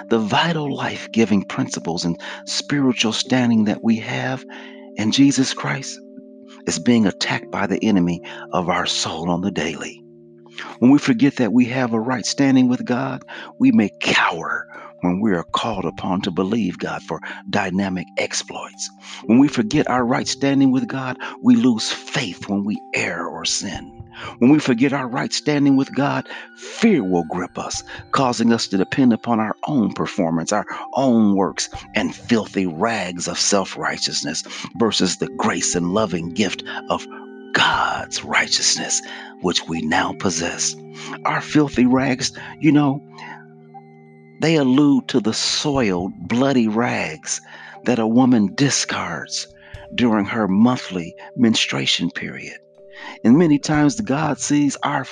The 0.10 0.20
vital 0.20 0.74
life 0.74 1.12
giving 1.12 1.44
principles 1.44 2.05
and 2.05 2.20
spiritual 2.46 3.13
standing 3.13 3.65
that 3.65 3.84
we 3.84 3.98
have 3.98 4.46
in 4.96 5.12
Jesus 5.12 5.53
Christ 5.53 6.00
is 6.67 6.79
being 6.79 7.05
attacked 7.05 7.51
by 7.51 7.67
the 7.67 7.84
enemy 7.84 8.22
of 8.51 8.70
our 8.70 8.86
soul 8.86 9.29
on 9.29 9.41
the 9.41 9.51
daily. 9.51 10.01
When 10.79 10.91
we 10.91 11.00
forget 11.00 11.36
that 11.38 11.53
we 11.53 11.65
have 11.65 11.94
a 11.94 12.00
right 12.00 12.25
standing 12.25 12.70
with 12.70 12.86
God, 12.86 13.24
we 13.60 13.72
may 13.72 13.89
cower 14.01 14.67
when 15.01 15.20
we 15.20 15.34
are 15.34 15.44
called 15.44 15.86
upon 15.86 16.22
to 16.22 16.32
believe 16.32 16.79
God 16.79 17.01
for 17.03 17.20
dynamic 17.50 18.08
exploits. 18.17 18.89
When 19.25 19.39
we 19.39 19.48
forget 19.48 19.89
our 19.89 20.05
right 20.05 20.27
standing 20.27 20.72
with 20.72 20.88
God, 20.88 21.17
we 21.44 21.55
lose 21.55 21.91
faith 21.91 22.48
when 22.50 22.63
we 22.63 22.82
err 22.94 23.27
or 23.27 23.46
sin. 23.46 24.04
When 24.39 24.50
we 24.51 24.60
forget 24.60 24.93
our 24.93 25.07
right 25.07 25.34
standing 25.34 25.75
with 25.75 25.93
God, 25.93 26.27
fear 26.57 27.03
will 27.03 27.25
grip 27.25 27.57
us, 27.57 27.84
causing 28.12 28.53
us 28.53 28.67
to 28.67 28.77
depend 28.77 29.13
upon 29.13 29.39
our 29.39 29.55
own 29.67 29.93
performance, 29.93 30.51
our 30.51 30.65
own 30.93 31.36
works, 31.36 31.69
and 31.95 32.15
filthy 32.15 32.65
rags 32.65 33.27
of 33.27 33.39
self 33.39 33.77
righteousness 33.77 34.43
versus 34.77 35.17
the 35.17 35.27
grace 35.38 35.75
and 35.75 35.93
loving 35.93 36.29
gift 36.29 36.63
of 36.89 37.05
God's 37.53 38.24
righteousness, 38.24 39.01
which 39.41 39.67
we 39.67 39.81
now 39.81 40.13
possess. 40.13 40.75
Our 41.25 41.41
filthy 41.41 41.86
rags, 41.86 42.31
you 42.60 42.72
know, 42.72 43.01
they 44.41 44.55
allude 44.55 45.07
to 45.10 45.19
the 45.19 45.34
soiled, 45.34 46.13
bloody 46.27 46.67
rags 46.67 47.41
that 47.86 48.00
a 48.00 48.07
woman 48.07 48.53
discards 48.55 49.48
during 49.93 50.25
her 50.25 50.48
monthly 50.48 51.15
menstruation 51.36 52.12
period. 52.12 52.57
And 53.24 53.38
many 53.38 53.60
times 53.60 54.00
God 54.02 54.40
sees 54.40 54.78
our 54.84 55.06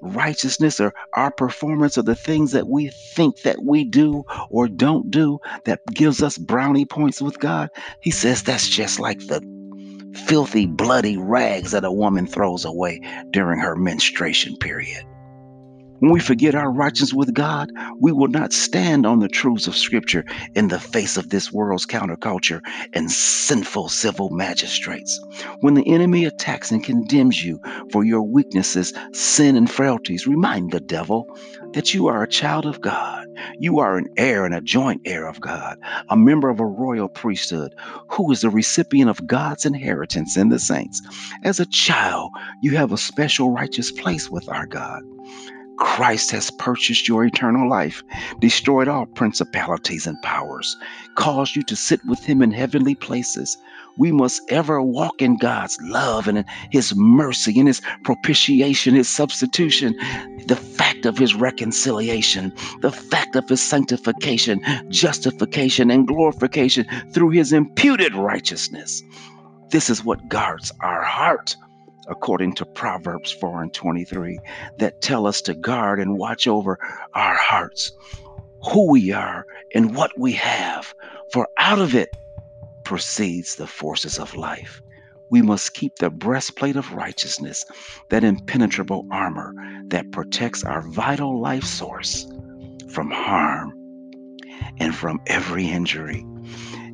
righteousness 0.00 0.80
or 0.80 0.94
our 1.12 1.30
performance 1.30 1.98
or 1.98 2.02
the 2.02 2.14
things 2.14 2.52
that 2.52 2.68
we 2.68 2.88
think 2.88 3.42
that 3.42 3.62
we 3.62 3.84
do 3.84 4.24
or 4.50 4.68
don't 4.68 5.10
do 5.10 5.40
that 5.64 5.84
gives 5.86 6.22
us 6.22 6.38
brownie 6.38 6.86
points 6.86 7.20
with 7.20 7.38
God. 7.38 7.70
He 8.00 8.10
says 8.10 8.42
that's 8.42 8.68
just 8.68 9.00
like 9.00 9.18
the 9.26 9.40
filthy, 10.26 10.66
bloody 10.66 11.16
rags 11.16 11.72
that 11.72 11.84
a 11.84 11.92
woman 11.92 12.26
throws 12.26 12.64
away 12.64 13.00
during 13.30 13.58
her 13.60 13.76
menstruation 13.76 14.56
period. 14.56 15.04
When 16.00 16.12
we 16.12 16.20
forget 16.20 16.54
our 16.54 16.70
righteousness 16.70 17.14
with 17.14 17.34
God, 17.34 17.70
we 18.00 18.12
will 18.12 18.28
not 18.28 18.52
stand 18.52 19.06
on 19.06 19.20
the 19.20 19.28
truths 19.28 19.66
of 19.66 19.76
Scripture 19.76 20.24
in 20.54 20.68
the 20.68 20.78
face 20.80 21.16
of 21.16 21.30
this 21.30 21.52
world's 21.52 21.86
counterculture 21.86 22.60
and 22.92 23.10
sinful 23.10 23.88
civil 23.88 24.30
magistrates. 24.30 25.18
When 25.60 25.74
the 25.74 25.88
enemy 25.88 26.24
attacks 26.26 26.70
and 26.70 26.84
condemns 26.84 27.44
you 27.44 27.60
for 27.92 28.04
your 28.04 28.22
weaknesses, 28.22 28.92
sin, 29.14 29.56
and 29.56 29.70
frailties, 29.70 30.26
remind 30.26 30.72
the 30.72 30.80
devil 30.80 31.26
that 31.72 31.94
you 31.94 32.08
are 32.08 32.22
a 32.22 32.28
child 32.28 32.66
of 32.66 32.80
God. 32.80 33.24
You 33.58 33.78
are 33.78 33.96
an 33.96 34.06
heir 34.16 34.44
and 34.44 34.54
a 34.54 34.60
joint 34.60 35.00
heir 35.06 35.26
of 35.26 35.40
God, 35.40 35.76
a 36.10 36.16
member 36.16 36.50
of 36.50 36.60
a 36.60 36.66
royal 36.66 37.08
priesthood, 37.08 37.74
who 38.10 38.30
is 38.32 38.42
the 38.42 38.50
recipient 38.50 39.10
of 39.10 39.26
God's 39.26 39.64
inheritance 39.64 40.36
in 40.36 40.50
the 40.50 40.58
saints. 40.58 41.00
As 41.44 41.60
a 41.60 41.66
child, 41.66 42.30
you 42.62 42.76
have 42.76 42.92
a 42.92 42.98
special 42.98 43.50
righteous 43.50 43.90
place 43.92 44.30
with 44.30 44.48
our 44.48 44.66
God. 44.66 45.02
Christ 45.76 46.30
has 46.32 46.50
purchased 46.50 47.08
your 47.08 47.24
eternal 47.24 47.68
life, 47.68 48.02
destroyed 48.40 48.88
all 48.88 49.06
principalities 49.06 50.06
and 50.06 50.20
powers, 50.22 50.76
caused 51.14 51.56
you 51.56 51.62
to 51.64 51.76
sit 51.76 52.04
with 52.04 52.24
Him 52.24 52.42
in 52.42 52.50
heavenly 52.50 52.94
places. 52.94 53.56
We 53.96 54.10
must 54.10 54.42
ever 54.50 54.82
walk 54.82 55.22
in 55.22 55.36
God's 55.36 55.78
love 55.82 56.26
and 56.26 56.38
in 56.38 56.44
His 56.70 56.94
mercy 56.96 57.58
and 57.58 57.68
His 57.68 57.80
propitiation, 58.02 58.94
His 58.94 59.08
substitution, 59.08 59.94
the 60.46 60.56
fact 60.56 61.06
of 61.06 61.18
His 61.18 61.34
reconciliation, 61.34 62.52
the 62.80 62.92
fact 62.92 63.36
of 63.36 63.48
His 63.48 63.62
sanctification, 63.62 64.60
justification, 64.88 65.90
and 65.90 66.06
glorification 66.06 66.86
through 67.12 67.30
His 67.30 67.52
imputed 67.52 68.14
righteousness. 68.14 69.02
This 69.70 69.90
is 69.90 70.04
what 70.04 70.28
guards 70.28 70.72
our 70.80 71.02
heart 71.02 71.56
according 72.08 72.54
to 72.54 72.66
Proverbs 72.66 73.30
4 73.30 73.62
and 73.62 73.72
23, 73.72 74.38
that 74.78 75.00
tell 75.00 75.26
us 75.26 75.40
to 75.42 75.54
guard 75.54 76.00
and 76.00 76.18
watch 76.18 76.46
over 76.46 76.78
our 77.14 77.34
hearts, 77.34 77.92
who 78.72 78.90
we 78.90 79.12
are, 79.12 79.46
and 79.74 79.94
what 79.96 80.12
we 80.18 80.32
have, 80.32 80.94
for 81.32 81.48
out 81.58 81.78
of 81.78 81.94
it 81.94 82.10
proceeds 82.84 83.56
the 83.56 83.66
forces 83.66 84.18
of 84.18 84.34
life. 84.34 84.80
We 85.30 85.42
must 85.42 85.74
keep 85.74 85.96
the 85.96 86.10
breastplate 86.10 86.76
of 86.76 86.92
righteousness, 86.92 87.64
that 88.10 88.24
impenetrable 88.24 89.06
armor 89.10 89.54
that 89.86 90.12
protects 90.12 90.62
our 90.64 90.82
vital 90.82 91.40
life 91.40 91.64
source 91.64 92.26
from 92.88 93.10
harm 93.10 93.72
and 94.78 94.94
from 94.94 95.20
every 95.26 95.66
injury. 95.66 96.24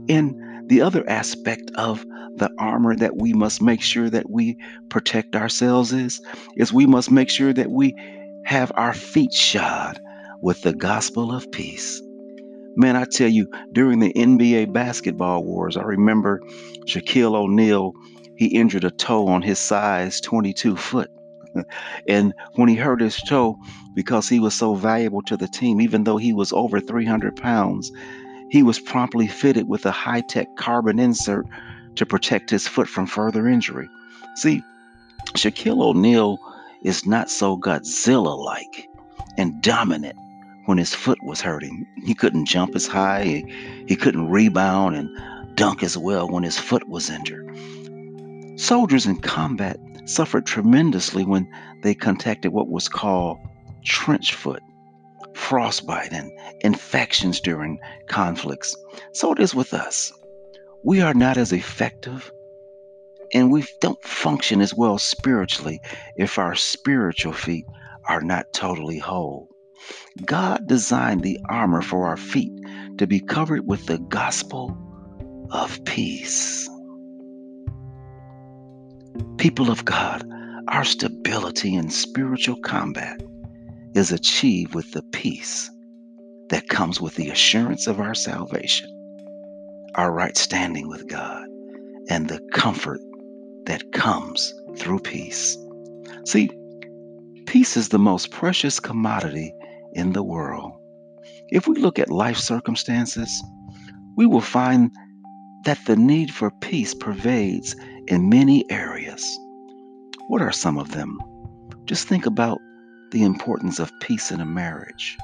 In 0.08 0.49
the 0.70 0.82
other 0.82 1.02
aspect 1.10 1.72
of 1.74 2.06
the 2.36 2.48
armor 2.56 2.94
that 2.94 3.16
we 3.16 3.32
must 3.32 3.60
make 3.60 3.82
sure 3.82 4.08
that 4.08 4.30
we 4.30 4.56
protect 4.88 5.34
ourselves 5.34 5.92
is 5.92 6.22
is 6.56 6.72
we 6.72 6.86
must 6.86 7.10
make 7.10 7.28
sure 7.28 7.52
that 7.52 7.68
we 7.68 7.92
have 8.44 8.70
our 8.76 8.94
feet 8.94 9.32
shod 9.32 10.00
with 10.40 10.62
the 10.62 10.72
gospel 10.72 11.34
of 11.34 11.50
peace. 11.50 12.00
Man, 12.76 12.94
I 12.94 13.04
tell 13.04 13.28
you, 13.28 13.50
during 13.72 13.98
the 13.98 14.12
NBA 14.12 14.72
basketball 14.72 15.42
wars, 15.42 15.76
I 15.76 15.82
remember 15.82 16.40
Shaquille 16.86 17.34
O'Neal, 17.34 17.92
he 18.36 18.46
injured 18.46 18.84
a 18.84 18.92
toe 18.92 19.26
on 19.26 19.42
his 19.42 19.58
size 19.58 20.20
22 20.20 20.76
foot. 20.76 21.10
and 22.08 22.32
when 22.54 22.68
he 22.68 22.76
hurt 22.76 23.00
his 23.00 23.16
toe, 23.16 23.58
because 23.96 24.28
he 24.28 24.38
was 24.38 24.54
so 24.54 24.76
valuable 24.76 25.22
to 25.22 25.36
the 25.36 25.48
team, 25.48 25.80
even 25.80 26.04
though 26.04 26.16
he 26.16 26.32
was 26.32 26.52
over 26.52 26.78
300 26.78 27.34
pounds, 27.34 27.90
He 28.50 28.62
was 28.62 28.80
promptly 28.80 29.28
fitted 29.28 29.68
with 29.68 29.86
a 29.86 29.92
high 29.92 30.22
tech 30.22 30.56
carbon 30.56 30.98
insert 30.98 31.46
to 31.94 32.04
protect 32.04 32.50
his 32.50 32.66
foot 32.66 32.88
from 32.88 33.06
further 33.06 33.48
injury. 33.48 33.88
See, 34.34 34.62
Shaquille 35.34 35.82
O'Neal 35.82 36.38
is 36.82 37.06
not 37.06 37.30
so 37.30 37.56
Godzilla 37.56 38.36
like 38.36 38.88
and 39.36 39.62
dominant 39.62 40.16
when 40.66 40.78
his 40.78 40.94
foot 40.94 41.22
was 41.22 41.40
hurting. 41.40 41.86
He 42.04 42.14
couldn't 42.14 42.46
jump 42.46 42.74
as 42.74 42.86
high, 42.86 43.24
he, 43.24 43.84
he 43.86 43.96
couldn't 43.96 44.28
rebound 44.28 44.96
and 44.96 45.56
dunk 45.56 45.82
as 45.82 45.96
well 45.96 46.28
when 46.28 46.42
his 46.42 46.58
foot 46.58 46.88
was 46.88 47.08
injured. 47.08 47.56
Soldiers 48.58 49.06
in 49.06 49.16
combat 49.16 49.78
suffered 50.06 50.46
tremendously 50.46 51.24
when 51.24 51.48
they 51.82 51.94
contacted 51.94 52.52
what 52.52 52.68
was 52.68 52.88
called 52.88 53.38
trench 53.84 54.34
foot, 54.34 54.62
frostbite, 55.34 56.12
and 56.12 56.32
infections 56.60 57.40
during 57.40 57.78
conflicts. 58.08 58.76
So 59.12 59.32
it 59.32 59.40
is 59.40 59.54
with 59.54 59.74
us. 59.74 60.12
We 60.82 61.00
are 61.00 61.14
not 61.14 61.36
as 61.36 61.52
effective 61.52 62.32
and 63.32 63.50
we 63.50 63.64
don't 63.80 64.02
function 64.02 64.60
as 64.60 64.74
well 64.74 64.98
spiritually 64.98 65.80
if 66.16 66.38
our 66.38 66.54
spiritual 66.54 67.32
feet 67.32 67.64
are 68.08 68.22
not 68.22 68.52
totally 68.52 68.98
whole. 68.98 69.48
God 70.24 70.66
designed 70.66 71.22
the 71.22 71.38
armor 71.48 71.82
for 71.82 72.06
our 72.06 72.16
feet 72.16 72.52
to 72.98 73.06
be 73.06 73.20
covered 73.20 73.66
with 73.66 73.86
the 73.86 73.98
gospel 73.98 74.76
of 75.50 75.84
peace. 75.84 76.68
People 79.38 79.70
of 79.70 79.84
God, 79.84 80.28
our 80.68 80.84
stability 80.84 81.74
in 81.74 81.90
spiritual 81.90 82.56
combat 82.60 83.20
is 83.94 84.12
achieved 84.12 84.74
with 84.74 84.92
the 84.92 85.02
peace 85.12 85.70
that 86.48 86.68
comes 86.68 87.00
with 87.00 87.14
the 87.14 87.28
assurance 87.28 87.86
of 87.86 88.00
our 88.00 88.14
salvation, 88.14 88.90
our 89.94 90.12
right 90.12 90.36
standing 90.36 90.88
with 90.88 91.08
God, 91.08 91.46
and 92.08 92.28
the 92.28 92.40
comfort 92.52 93.00
that 93.66 93.92
comes 93.92 94.54
through 94.76 95.00
peace. 95.00 95.56
See, 96.24 96.50
peace 97.46 97.76
is 97.76 97.88
the 97.88 97.98
most 97.98 98.30
precious 98.30 98.80
commodity 98.80 99.52
in 99.92 100.12
the 100.12 100.22
world. 100.22 100.72
If 101.48 101.66
we 101.66 101.76
look 101.76 101.98
at 101.98 102.10
life 102.10 102.36
circumstances, 102.36 103.30
we 104.16 104.26
will 104.26 104.40
find 104.40 104.90
that 105.64 105.78
the 105.86 105.96
need 105.96 106.32
for 106.32 106.50
peace 106.60 106.94
pervades 106.94 107.76
in 108.06 108.28
many 108.28 108.68
areas. 108.70 109.24
What 110.28 110.42
are 110.42 110.52
some 110.52 110.78
of 110.78 110.92
them? 110.92 111.18
Just 111.84 112.08
think 112.08 112.26
about 112.26 112.58
the 113.10 113.24
importance 113.24 113.78
of 113.78 113.92
peace 114.00 114.30
in 114.30 114.40
a 114.40 114.46
marriage, 114.46 115.18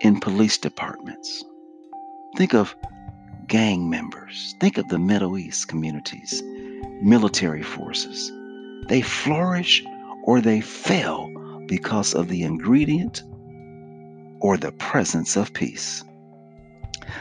in 0.00 0.20
police 0.20 0.58
departments. 0.58 1.44
Think 2.36 2.54
of 2.54 2.74
gang 3.46 3.88
members. 3.88 4.54
Think 4.60 4.78
of 4.78 4.88
the 4.88 4.98
Middle 4.98 5.38
East 5.38 5.68
communities, 5.68 6.42
military 7.02 7.62
forces. 7.62 8.32
They 8.88 9.02
flourish 9.02 9.84
or 10.24 10.40
they 10.40 10.60
fail 10.60 11.30
because 11.66 12.14
of 12.14 12.28
the 12.28 12.42
ingredient 12.42 13.22
or 14.40 14.56
the 14.56 14.72
presence 14.72 15.36
of 15.36 15.52
peace. 15.52 16.02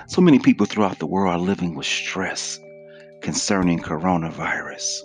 So 0.07 0.21
many 0.21 0.39
people 0.39 0.65
throughout 0.65 0.99
the 0.99 1.05
world 1.05 1.33
are 1.33 1.39
living 1.39 1.75
with 1.75 1.85
stress 1.85 2.59
concerning 3.21 3.79
coronavirus, 3.79 5.01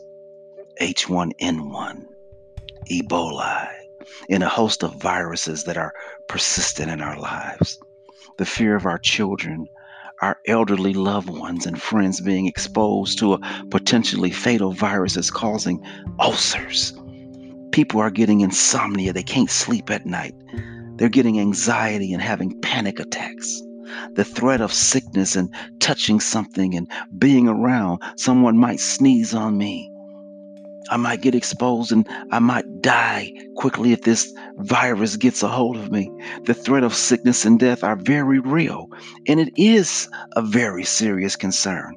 H1N1, 0.80 2.06
Ebola, 2.90 3.68
and 4.28 4.42
a 4.42 4.48
host 4.48 4.82
of 4.82 5.00
viruses 5.00 5.64
that 5.64 5.76
are 5.76 5.94
persistent 6.28 6.90
in 6.90 7.00
our 7.00 7.18
lives. 7.18 7.78
The 8.36 8.46
fear 8.46 8.76
of 8.76 8.86
our 8.86 8.98
children, 8.98 9.66
our 10.22 10.38
elderly 10.46 10.94
loved 10.94 11.30
ones, 11.30 11.66
and 11.66 11.80
friends 11.80 12.20
being 12.20 12.46
exposed 12.46 13.18
to 13.18 13.34
a 13.34 13.40
potentially 13.70 14.30
fatal 14.30 14.72
virus 14.72 15.16
is 15.16 15.30
causing 15.30 15.84
ulcers. 16.18 16.92
People 17.72 18.00
are 18.00 18.10
getting 18.10 18.40
insomnia, 18.40 19.12
they 19.12 19.22
can't 19.22 19.50
sleep 19.50 19.90
at 19.90 20.06
night. 20.06 20.34
They're 20.96 21.08
getting 21.08 21.38
anxiety 21.38 22.12
and 22.12 22.22
having 22.22 22.60
panic 22.60 22.98
attacks. 22.98 23.62
The 24.14 24.24
threat 24.24 24.60
of 24.60 24.72
sickness 24.72 25.36
and 25.36 25.54
touching 25.80 26.20
something 26.20 26.74
and 26.74 26.88
being 27.16 27.48
around 27.48 28.02
someone 28.16 28.58
might 28.58 28.80
sneeze 28.80 29.32
on 29.32 29.56
me. 29.56 29.92
I 30.90 30.96
might 30.96 31.20
get 31.20 31.34
exposed 31.34 31.92
and 31.92 32.08
I 32.30 32.38
might 32.38 32.80
die 32.80 33.32
quickly 33.56 33.92
if 33.92 34.02
this 34.02 34.32
virus 34.58 35.16
gets 35.16 35.42
a 35.42 35.48
hold 35.48 35.76
of 35.76 35.90
me. 35.90 36.10
The 36.44 36.54
threat 36.54 36.84
of 36.84 36.94
sickness 36.94 37.44
and 37.44 37.58
death 37.58 37.84
are 37.84 37.96
very 37.96 38.38
real, 38.38 38.88
and 39.26 39.38
it 39.40 39.52
is 39.56 40.08
a 40.36 40.42
very 40.42 40.84
serious 40.84 41.36
concern. 41.36 41.96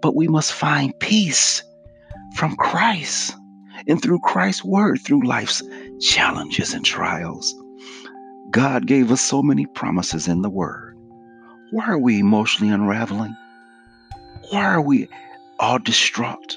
But 0.00 0.16
we 0.16 0.28
must 0.28 0.52
find 0.52 0.98
peace 0.98 1.62
from 2.36 2.56
Christ 2.56 3.34
and 3.86 4.02
through 4.02 4.20
Christ's 4.20 4.64
word 4.64 5.00
through 5.04 5.26
life's 5.26 5.62
challenges 6.00 6.74
and 6.74 6.84
trials. 6.84 7.54
God 8.50 8.86
gave 8.86 9.10
us 9.10 9.20
so 9.20 9.42
many 9.42 9.66
promises 9.66 10.28
in 10.28 10.42
the 10.42 10.50
Word. 10.50 10.96
Why 11.70 11.86
are 11.86 11.98
we 11.98 12.20
emotionally 12.20 12.72
unraveling? 12.72 13.34
Why 14.50 14.64
are 14.64 14.82
we 14.82 15.08
all 15.58 15.78
distraught? 15.78 16.56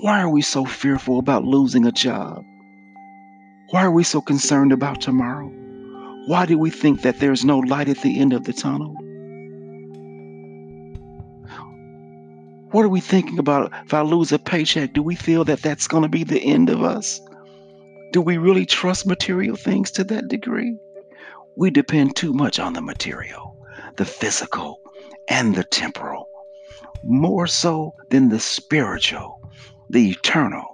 Why 0.00 0.20
are 0.20 0.28
we 0.28 0.42
so 0.42 0.64
fearful 0.64 1.18
about 1.18 1.44
losing 1.44 1.86
a 1.86 1.92
job? 1.92 2.44
Why 3.70 3.84
are 3.84 3.90
we 3.90 4.04
so 4.04 4.20
concerned 4.20 4.72
about 4.72 5.00
tomorrow? 5.00 5.50
Why 6.26 6.46
do 6.46 6.58
we 6.58 6.70
think 6.70 7.02
that 7.02 7.18
there's 7.20 7.44
no 7.44 7.58
light 7.58 7.88
at 7.88 7.98
the 7.98 8.18
end 8.18 8.32
of 8.32 8.44
the 8.44 8.52
tunnel? 8.52 8.94
What 12.70 12.84
are 12.84 12.88
we 12.88 13.00
thinking 13.00 13.38
about 13.38 13.72
if 13.84 13.94
I 13.94 14.02
lose 14.02 14.32
a 14.32 14.38
paycheck? 14.38 14.92
Do 14.92 15.02
we 15.02 15.14
feel 15.14 15.44
that 15.44 15.62
that's 15.62 15.88
going 15.88 16.02
to 16.02 16.08
be 16.08 16.24
the 16.24 16.40
end 16.40 16.68
of 16.68 16.82
us? 16.82 17.20
Do 18.12 18.20
we 18.20 18.38
really 18.38 18.66
trust 18.66 19.06
material 19.06 19.56
things 19.56 19.90
to 19.92 20.04
that 20.04 20.28
degree? 20.28 20.78
we 21.56 21.70
depend 21.70 22.14
too 22.14 22.34
much 22.34 22.58
on 22.58 22.74
the 22.74 22.82
material, 22.82 23.56
the 23.96 24.04
physical, 24.04 24.80
and 25.28 25.54
the 25.54 25.64
temporal, 25.64 26.28
more 27.02 27.46
so 27.46 27.94
than 28.10 28.28
the 28.28 28.38
spiritual, 28.38 29.35
the 29.90 30.10
eternal, 30.10 30.64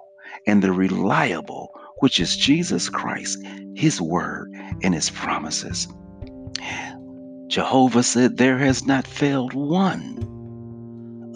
and 0.46 0.62
the 0.62 0.72
reliable, 0.72 1.72
which 1.98 2.20
is 2.20 2.36
Jesus 2.36 2.88
Christ, 2.88 3.38
His 3.74 4.00
Word, 4.00 4.50
and 4.82 4.94
His 4.94 5.10
promises. 5.10 5.88
Jehovah 7.48 8.02
said, 8.02 8.38
There 8.38 8.56
has 8.58 8.86
not 8.86 9.06
failed 9.06 9.52
one 9.52 10.30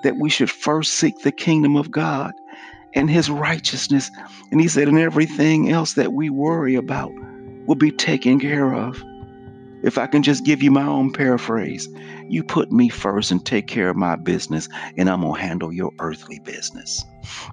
that 0.04 0.18
we 0.18 0.30
should 0.30 0.50
first 0.50 0.94
seek 0.94 1.20
the 1.20 1.32
kingdom 1.32 1.76
of 1.76 1.92
God 1.92 2.32
and 2.96 3.10
his 3.10 3.30
righteousness. 3.30 4.10
And 4.52 4.60
he 4.60 4.68
said, 4.68 4.88
and 4.88 4.98
everything 4.98 5.70
else 5.70 5.94
that 5.94 6.14
we 6.14 6.30
worry 6.30 6.76
about 6.76 7.12
will 7.68 7.76
be 7.76 7.92
taken 7.92 8.40
care 8.40 8.74
of. 8.74 9.02
If 9.84 9.98
I 9.98 10.08
can 10.08 10.24
just 10.24 10.46
give 10.46 10.62
you 10.62 10.72
my 10.72 10.86
own 10.86 11.14
paraphrase, 11.14 11.88
you 12.28 12.44
put 12.44 12.72
me 12.72 12.90
first 12.90 13.32
and 13.32 13.46
take 13.46 13.68
care 13.68 13.90
of 13.90 13.96
my 13.96 14.16
business, 14.16 14.68
and 14.98 15.10
I'm 15.10 15.22
going 15.22 15.36
to 15.36 15.42
handle 15.42 15.72
your 15.72 15.92
earthly 16.00 16.40
business. 16.40 17.04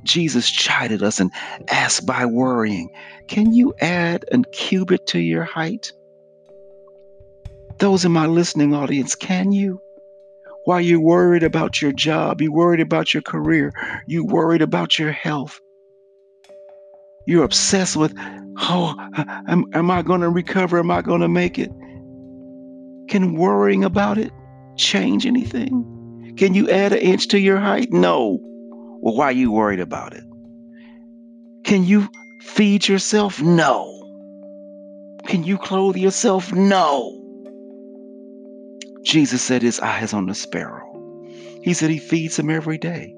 Jesus 0.03 0.51
chided 0.51 1.03
us 1.03 1.21
and 1.21 1.31
asked 1.69 2.07
by 2.07 2.27
worrying, 2.27 2.91
Can 3.29 3.53
you 3.53 3.75
add 3.81 4.25
a 4.33 4.43
cubit 4.53 5.07
to 5.09 5.19
your 5.19 5.45
height? 5.45 5.93
Those 7.79 8.05
in 8.05 8.13
my 8.13 8.27
listening 8.27 8.75
audience, 8.75 9.15
can 9.15 9.53
you? 9.53 9.81
While 10.65 10.81
you're 10.81 11.01
worried 11.01 11.45
about 11.45 11.81
your 11.81 11.93
job, 11.93 12.41
you're 12.41 12.53
worried 12.53 12.81
about 12.81 13.15
your 13.15 13.23
career, 13.23 13.73
you're 14.07 14.27
worried 14.27 14.63
about 14.63 14.99
your 14.99 15.13
health, 15.13 15.61
you're 17.27 17.45
obsessed 17.45 17.97
with, 17.97 18.15
oh, 18.59 18.95
am, 19.49 19.67
am 19.75 19.91
I 19.91 20.03
going 20.03 20.23
to 20.23 20.29
recover? 20.29 20.79
Am 20.79 20.91
I 20.91 21.03
going 21.03 21.21
to 21.21 21.29
make 21.29 21.59
it? 21.59 21.71
Can 23.09 23.35
worrying 23.35 23.85
about 23.85 24.19
it 24.19 24.33
change 24.77 25.27
anything? 25.27 26.35
Can 26.37 26.55
you 26.55 26.71
add 26.71 26.93
an 26.93 26.99
inch 26.99 27.29
to 27.29 27.39
your 27.39 27.59
height? 27.59 27.93
No. 27.93 28.39
Well, 29.01 29.17
why 29.17 29.27
are 29.27 29.33
you 29.33 29.51
worried 29.51 29.81
about 29.81 30.13
it? 30.13 30.25
Can 31.65 31.85
you 31.85 32.09
feed 32.43 32.87
yourself? 32.87 33.41
No. 33.41 33.93
Can 35.27 35.45
you 35.45 35.59
clothe 35.59 35.97
yourself? 35.97 36.53
No. 36.53 37.23
Jesus 39.05 39.43
set 39.43 39.63
his 39.63 39.81
eyes 39.81 40.13
on 40.13 40.27
the 40.27 40.35
sparrow. 40.35 40.85
He 41.63 41.75
said 41.75 41.91
he 41.91 41.99
feeds 41.99 42.37
them 42.37 42.51
every 42.51 42.79
day. 42.79 43.15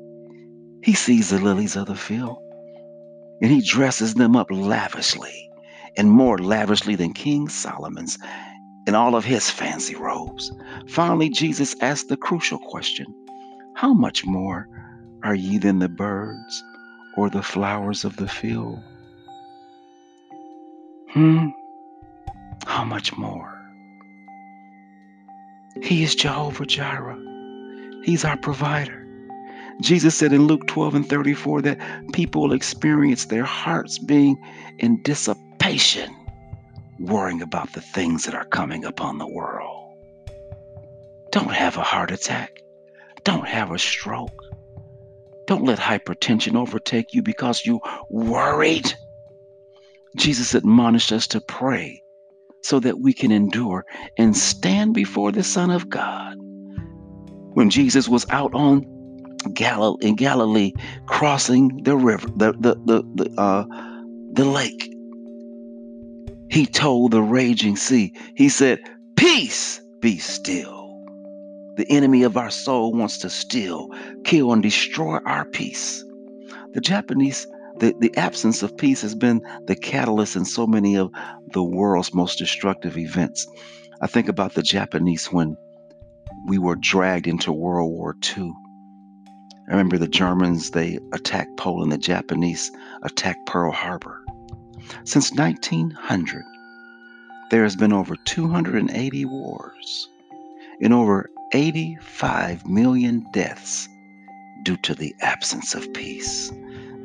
He 0.82 0.94
sees 0.94 1.30
the 1.30 1.38
lilies 1.38 1.76
of 1.76 1.86
the 1.86 1.96
field 1.96 2.38
and 3.40 3.50
he 3.50 3.60
dresses 3.60 4.14
them 4.14 4.36
up 4.36 4.50
lavishly 4.50 5.50
and 5.96 6.10
more 6.10 6.38
lavishly 6.38 6.96
than 6.96 7.12
King 7.12 7.48
Solomon's 7.48 8.18
in 8.88 8.94
all 8.94 9.14
of 9.14 9.24
his 9.24 9.50
fancy 9.50 9.94
robes. 9.94 10.50
Finally, 10.88 11.28
Jesus 11.28 11.76
asked 11.82 12.08
the 12.08 12.16
crucial 12.16 12.58
question 12.58 13.14
How 13.74 13.92
much 13.92 14.24
more 14.24 14.66
are 15.22 15.34
ye 15.34 15.58
than 15.58 15.78
the 15.78 15.90
birds 15.90 16.64
or 17.14 17.28
the 17.28 17.42
flowers 17.42 18.06
of 18.06 18.16
the 18.16 18.26
field? 18.26 18.78
Hmm? 21.10 21.48
How 22.64 22.84
much 22.84 23.14
more? 23.14 23.54
He 25.82 26.02
is 26.02 26.14
Jehovah 26.14 26.64
Jireh. 26.64 27.22
He's 28.04 28.24
our 28.24 28.38
provider. 28.38 29.06
Jesus 29.82 30.14
said 30.14 30.32
in 30.32 30.46
Luke 30.46 30.66
12 30.66 30.94
and 30.94 31.08
34 31.08 31.62
that 31.62 31.78
people 32.14 32.52
experience 32.54 33.26
their 33.26 33.44
hearts 33.44 33.98
being 33.98 34.42
in 34.78 35.02
dissipation, 35.02 36.10
worrying 36.98 37.42
about 37.42 37.72
the 37.72 37.80
things 37.80 38.24
that 38.24 38.34
are 38.34 38.44
coming 38.44 38.84
upon 38.84 39.18
the 39.18 39.26
world. 39.26 39.94
Don't 41.30 41.52
have 41.52 41.76
a 41.76 41.82
heart 41.82 42.10
attack. 42.10 42.60
Don't 43.24 43.46
have 43.46 43.70
a 43.70 43.78
stroke. 43.78 44.42
Don't 45.46 45.64
let 45.64 45.78
hypertension 45.78 46.56
overtake 46.56 47.12
you 47.12 47.22
because 47.22 47.64
you 47.64 47.80
worried. 48.10 48.92
Jesus 50.16 50.54
admonished 50.54 51.12
us 51.12 51.26
to 51.28 51.40
pray 51.40 52.02
so 52.62 52.80
that 52.80 53.00
we 53.00 53.12
can 53.12 53.30
endure 53.30 53.84
and 54.16 54.36
stand 54.36 54.94
before 54.94 55.32
the 55.32 55.42
Son 55.42 55.70
of 55.70 55.88
God. 55.88 56.34
When 57.54 57.70
Jesus 57.70 58.08
was 58.08 58.26
out 58.30 58.54
on 58.54 58.84
Galilee, 59.52 60.06
in 60.06 60.16
Galilee, 60.16 60.72
crossing 61.06 61.82
the 61.82 61.96
river, 61.96 62.28
the 62.36 62.52
the 62.52 62.74
the 62.84 63.02
the, 63.14 63.40
uh, 63.40 63.64
the 64.32 64.44
lake, 64.44 64.92
he 66.50 66.66
told 66.66 67.12
the 67.12 67.22
raging 67.22 67.76
sea, 67.76 68.14
he 68.34 68.48
said, 68.48 68.80
"Peace, 69.16 69.80
be 70.00 70.18
still." 70.18 71.04
The 71.76 71.90
enemy 71.90 72.24
of 72.24 72.36
our 72.36 72.50
soul 72.50 72.92
wants 72.92 73.18
to 73.18 73.30
steal, 73.30 73.90
kill, 74.24 74.52
and 74.52 74.62
destroy 74.62 75.18
our 75.24 75.44
peace. 75.44 76.04
The 76.72 76.80
Japanese 76.80 77.46
the, 77.78 77.94
the 78.00 78.16
absence 78.16 78.62
of 78.62 78.76
peace 78.76 79.02
has 79.02 79.14
been 79.14 79.40
the 79.66 79.76
catalyst 79.76 80.36
in 80.36 80.44
so 80.44 80.66
many 80.66 80.96
of 80.96 81.10
the 81.52 81.62
world's 81.62 82.12
most 82.12 82.38
destructive 82.38 82.98
events. 82.98 83.46
I 84.00 84.06
think 84.06 84.28
about 84.28 84.54
the 84.54 84.62
Japanese 84.62 85.26
when 85.26 85.56
we 86.46 86.58
were 86.58 86.76
dragged 86.76 87.26
into 87.26 87.52
World 87.52 87.92
War 87.92 88.16
II. 88.36 88.52
I 89.68 89.72
remember 89.72 89.98
the 89.98 90.08
Germans, 90.08 90.70
they 90.70 90.98
attacked 91.12 91.56
Poland, 91.56 91.92
the 91.92 91.98
Japanese 91.98 92.70
attacked 93.02 93.46
Pearl 93.46 93.72
Harbor. 93.72 94.24
Since 95.04 95.32
1900, 95.32 96.44
there 97.50 97.62
has 97.62 97.76
been 97.76 97.92
over 97.92 98.16
280 98.16 99.24
wars 99.24 100.08
and 100.80 100.92
over 100.92 101.30
85 101.52 102.66
million 102.66 103.26
deaths 103.32 103.88
due 104.64 104.76
to 104.78 104.94
the 104.94 105.14
absence 105.20 105.74
of 105.74 105.92
peace 105.92 106.52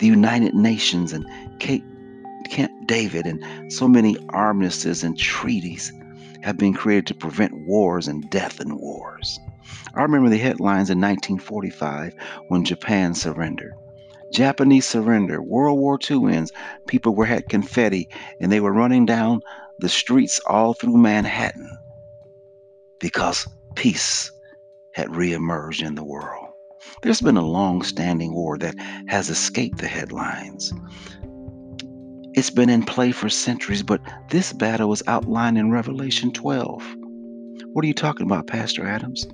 the 0.03 0.07
United 0.07 0.53
Nations 0.53 1.13
and 1.13 1.25
Camp 1.59 2.87
David 2.87 3.25
and 3.25 3.71
so 3.71 3.87
many 3.87 4.17
armistices 4.29 5.03
and 5.03 5.17
treaties 5.17 5.93
have 6.41 6.57
been 6.57 6.73
created 6.73 7.07
to 7.07 7.13
prevent 7.13 7.53
wars 7.65 8.09
and 8.09 8.29
death 8.29 8.59
in 8.59 8.77
wars. 8.77 9.39
I 9.93 10.01
remember 10.01 10.29
the 10.29 10.37
headlines 10.37 10.89
in 10.89 10.99
1945 10.99 12.15
when 12.49 12.65
Japan 12.65 13.13
surrendered. 13.13 13.73
Japanese 14.33 14.87
surrender, 14.87 15.41
World 15.41 15.79
War 15.79 15.99
II 16.09 16.33
ends, 16.33 16.51
people 16.87 17.15
were 17.15 17.25
had 17.25 17.49
confetti 17.49 18.09
and 18.39 18.51
they 18.51 18.59
were 18.59 18.73
running 18.73 19.05
down 19.05 19.41
the 19.79 19.89
streets 19.89 20.39
all 20.47 20.73
through 20.73 20.97
Manhattan 20.97 21.69
because 22.99 23.47
peace 23.75 24.31
had 24.93 25.09
reemerged 25.09 25.85
in 25.85 25.95
the 25.95 26.03
world. 26.03 26.47
There's 27.01 27.21
been 27.21 27.37
a 27.37 27.45
long 27.45 27.83
standing 27.83 28.33
war 28.33 28.57
that 28.57 28.75
has 29.07 29.29
escaped 29.29 29.77
the 29.77 29.87
headlines. 29.87 30.73
It's 32.33 32.49
been 32.49 32.69
in 32.69 32.83
play 32.83 33.11
for 33.11 33.29
centuries, 33.29 33.83
but 33.83 34.01
this 34.31 34.51
battle 34.53 34.91
is 34.93 35.03
outlined 35.05 35.57
in 35.57 35.69
Revelation 35.69 36.31
12. 36.31 36.95
What 37.73 37.85
are 37.85 37.87
you 37.87 37.93
talking 37.93 38.25
about, 38.25 38.47
Pastor 38.47 38.85
Adams? 38.87 39.27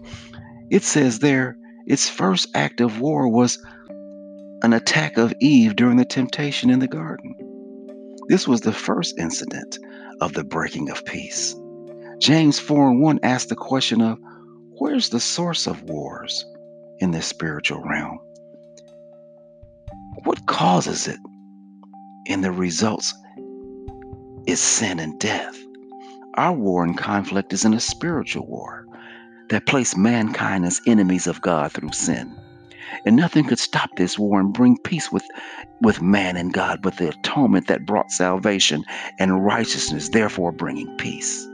It 0.70 0.84
says 0.84 1.20
there 1.20 1.58
its 1.86 2.10
first 2.10 2.50
act 2.56 2.82
of 2.82 3.00
war 3.00 3.28
was 3.28 3.58
an 4.64 4.74
attack 4.74 5.18
of 5.18 5.34
Eve 5.40 5.76
during 5.76 5.98
the 5.98 6.06
temptation 6.06 6.70
in 6.70 6.80
the 6.80 6.88
garden. 6.88 7.36
This 8.28 8.48
was 8.48 8.62
the 8.62 8.74
first 8.74 9.18
incident 9.18 9.80
of 10.22 10.34
the 10.34 10.44
breaking 10.44 10.90
of 10.90 11.06
peace. 11.06 11.56
James 12.20 12.60
4 12.60 12.92
and 12.92 13.02
1 13.02 13.20
asked 13.24 13.50
the 13.50 13.56
question 13.56 14.02
of 14.02 14.20
where's 14.78 15.10
the 15.10 15.20
source 15.20 15.68
of 15.68 15.84
wars? 15.84 16.46
in 17.00 17.12
this 17.12 17.28
spiritual 17.28 17.82
realm. 17.82 18.20
What 20.24 20.46
causes 20.46 21.08
it? 21.08 21.20
And 22.28 22.44
the 22.44 22.52
results 22.52 23.14
is 24.46 24.60
sin 24.60 25.00
and 25.00 25.20
death. 25.20 25.56
Our 26.36 26.54
war 26.54 26.84
and 26.84 26.98
conflict 26.98 27.54
is 27.54 27.66
in 27.66 27.74
a 27.74 27.80
spiritual 27.80 28.46
war 28.46 28.86
that 29.50 29.66
placed 29.66 29.98
mankind 29.98 30.66
as 30.66 30.82
enemies 30.86 31.28
of 31.28 31.42
God 31.42 31.72
through 31.72 31.92
sin. 31.92 32.36
And 33.06 33.16
nothing 33.16 33.46
could 33.46 33.60
stop 33.60 33.90
this 33.96 34.18
war 34.18 34.40
and 34.40 34.54
bring 34.54 34.78
peace 34.78 35.12
with, 35.12 35.26
with 35.82 36.02
man 36.02 36.38
and 36.38 36.54
God 36.54 36.82
but 36.82 36.98
the 36.98 37.10
atonement 37.10 37.68
that 37.68 37.86
brought 37.86 38.12
salvation 38.12 38.84
and 39.20 39.44
righteousness, 39.44 40.10
therefore 40.10 40.52
bringing 40.52 40.96
peace. 40.98 41.48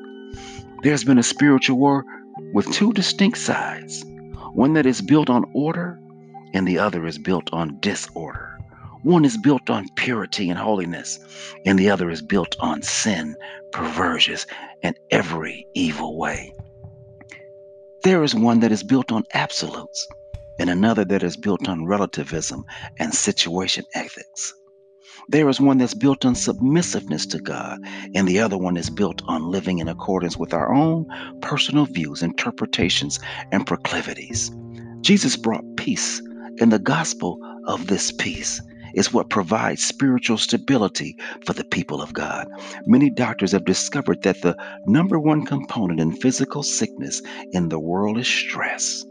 There's 0.84 1.04
been 1.04 1.17
a 1.17 1.24
spiritual 1.24 1.78
war 1.78 2.06
with 2.54 2.71
two 2.71 2.93
distinct 2.93 3.38
sides 3.38 4.06
one 4.54 4.74
that 4.74 4.86
is 4.86 5.02
built 5.02 5.30
on 5.30 5.43
order 5.54 6.00
and 6.54 6.65
the 6.67 6.80
other 6.80 7.06
is 7.06 7.17
built 7.17 7.50
on 7.52 7.78
disorder. 7.82 8.58
One 9.04 9.26
is 9.26 9.38
built 9.38 9.69
on 9.69 9.89
purity 9.95 10.50
and 10.50 10.58
holiness, 10.58 11.19
and 11.65 11.78
the 11.78 11.91
other 11.91 12.10
is 12.10 12.24
built 12.24 12.56
on 12.60 12.82
sin, 12.82 13.36
perversions, 13.71 14.48
and 14.82 14.98
every 15.12 15.67
evil 15.76 16.17
way. 16.17 16.54
There 18.04 18.24
is 18.24 18.34
one 18.34 18.62
that 18.62 18.71
is 18.71 18.84
built 18.84 19.12
on 19.12 19.24
absolutes, 19.34 20.08
and 20.60 20.70
another 20.70 21.06
that 21.06 21.24
is 21.24 21.38
built 21.38 21.68
on 21.68 21.86
relativism 21.86 22.63
and 23.00 23.13
situation 23.13 23.86
ethics. 23.94 24.54
There 25.28 25.50
is 25.50 25.60
one 25.60 25.80
that's 25.80 25.94
built 25.96 26.24
on 26.24 26.36
submissiveness 26.36 27.26
to 27.28 27.39
God, 27.39 27.80
and 28.13 28.28
the 28.28 28.39
other 28.39 28.58
one 28.58 28.78
is 28.78 28.89
built 28.89 29.24
on 29.28 29.50
living 29.50 29.80
in 29.80 29.88
accordance 29.88 30.38
with 30.38 30.54
our 30.54 30.74
own 30.74 31.08
personal 31.41 31.86
views, 31.86 32.22
interpretations, 32.22 33.20
and 33.52 33.65
proclivities. 33.65 34.52
Jesus 35.02 35.36
brought 35.36 35.78
peace, 35.78 36.22
and 36.60 36.72
the 36.72 36.80
gospel 36.80 37.39
of 37.65 37.88
this 37.88 38.12
peace 38.12 38.62
is 38.94 39.12
what 39.12 39.30
provides 39.30 39.84
spiritual 39.84 40.38
stability 40.38 41.18
for 41.46 41.54
the 41.54 41.65
people 41.65 42.02
of 42.02 42.13
God. 42.13 42.48
Many 42.86 43.10
doctors 43.10 43.52
have 43.52 43.65
discovered 43.65 44.22
that 44.24 44.41
the 44.41 44.56
number 44.86 45.20
one 45.20 45.46
component 45.46 46.00
in 46.00 46.12
physical 46.13 46.63
sickness 46.63 47.22
in 47.52 47.70
the 47.70 47.80
world 47.80 48.18
is 48.18 48.28
stress. 48.28 49.06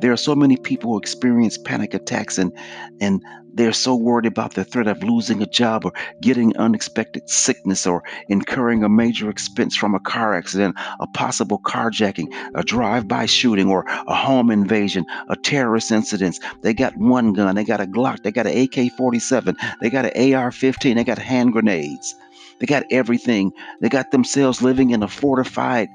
There 0.00 0.12
are 0.12 0.16
so 0.16 0.34
many 0.34 0.56
people 0.56 0.92
who 0.92 0.98
experience 0.98 1.58
panic 1.58 1.94
attacks 1.94 2.38
and 2.38 2.52
and 3.00 3.22
they're 3.54 3.72
so 3.72 3.96
worried 3.96 4.26
about 4.26 4.54
the 4.54 4.64
threat 4.64 4.86
of 4.86 5.02
losing 5.02 5.42
a 5.42 5.46
job 5.46 5.84
or 5.84 5.92
getting 6.20 6.56
unexpected 6.56 7.28
sickness 7.28 7.86
or 7.88 8.04
incurring 8.28 8.84
a 8.84 8.88
major 8.88 9.28
expense 9.28 9.74
from 9.74 9.96
a 9.96 10.00
car 10.00 10.34
accident, 10.34 10.76
a 11.00 11.06
possible 11.08 11.58
carjacking, 11.58 12.32
a 12.54 12.62
drive-by 12.62 13.26
shooting 13.26 13.68
or 13.68 13.84
a 13.88 14.14
home 14.14 14.50
invasion, 14.50 15.04
a 15.28 15.34
terrorist 15.34 15.90
incident. 15.90 16.38
They 16.62 16.72
got 16.72 16.96
one 16.96 17.32
gun, 17.32 17.56
they 17.56 17.64
got 17.64 17.80
a 17.80 17.86
Glock, 17.86 18.22
they 18.22 18.30
got 18.30 18.46
an 18.46 18.56
AK-47, 18.56 19.56
they 19.80 19.90
got 19.90 20.04
an 20.04 20.34
AR-15, 20.34 20.94
they 20.94 21.04
got 21.04 21.18
hand 21.18 21.52
grenades. 21.52 22.14
They 22.60 22.66
got 22.66 22.84
everything. 22.90 23.52
They 23.80 23.88
got 23.88 24.10
themselves 24.10 24.62
living 24.62 24.90
in 24.90 25.02
a 25.02 25.08
fortified 25.08 25.88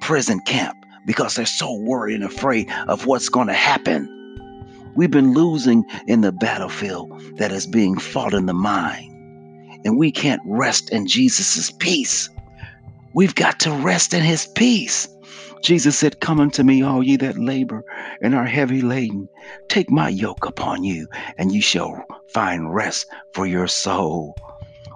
prison 0.00 0.40
camp 0.40 0.77
because 1.08 1.34
they're 1.34 1.46
so 1.46 1.72
worried 1.72 2.16
and 2.16 2.24
afraid 2.24 2.70
of 2.86 3.06
what's 3.06 3.30
going 3.30 3.46
to 3.46 3.54
happen. 3.54 4.06
We've 4.94 5.10
been 5.10 5.32
losing 5.32 5.86
in 6.06 6.20
the 6.20 6.32
battlefield 6.32 7.10
that 7.38 7.50
is 7.50 7.66
being 7.66 7.96
fought 7.98 8.34
in 8.34 8.44
the 8.44 8.52
mind. 8.52 9.10
And 9.86 9.96
we 9.96 10.12
can't 10.12 10.42
rest 10.44 10.90
in 10.90 11.06
Jesus' 11.06 11.70
peace. 11.70 12.28
We've 13.14 13.34
got 13.34 13.58
to 13.60 13.72
rest 13.72 14.12
in 14.12 14.22
his 14.22 14.48
peace. 14.48 15.08
Jesus 15.62 15.98
said, 15.98 16.20
Come 16.20 16.40
unto 16.40 16.62
me, 16.62 16.82
all 16.82 17.02
ye 17.02 17.16
that 17.16 17.38
labor 17.38 17.82
and 18.20 18.34
are 18.34 18.44
heavy 18.44 18.82
laden. 18.82 19.30
Take 19.68 19.90
my 19.90 20.10
yoke 20.10 20.44
upon 20.44 20.84
you, 20.84 21.08
and 21.38 21.50
ye 21.52 21.62
shall 21.62 22.04
find 22.34 22.74
rest 22.74 23.06
for 23.32 23.46
your 23.46 23.66
soul. 23.66 24.36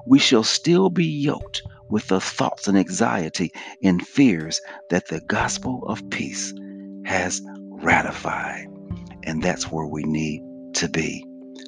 We 0.05 0.19
shall 0.19 0.45
still 0.45 0.91
be 0.91 1.07
yoked 1.07 1.63
with 1.93 2.09
the 2.09 2.21
thoughts 2.21 2.69
and 2.69 2.79
anxiety 2.79 3.53
and 3.83 4.05
fears 4.09 4.63
that 4.89 5.07
the 5.09 5.21
gospel 5.21 5.85
of 5.87 6.09
peace 6.09 6.55
has 7.05 7.43
ratified. 7.69 8.67
And 9.25 9.43
that's 9.43 9.71
where 9.71 9.85
we 9.85 10.03
need 10.05 10.43
to 10.77 10.89
be. 10.89 11.23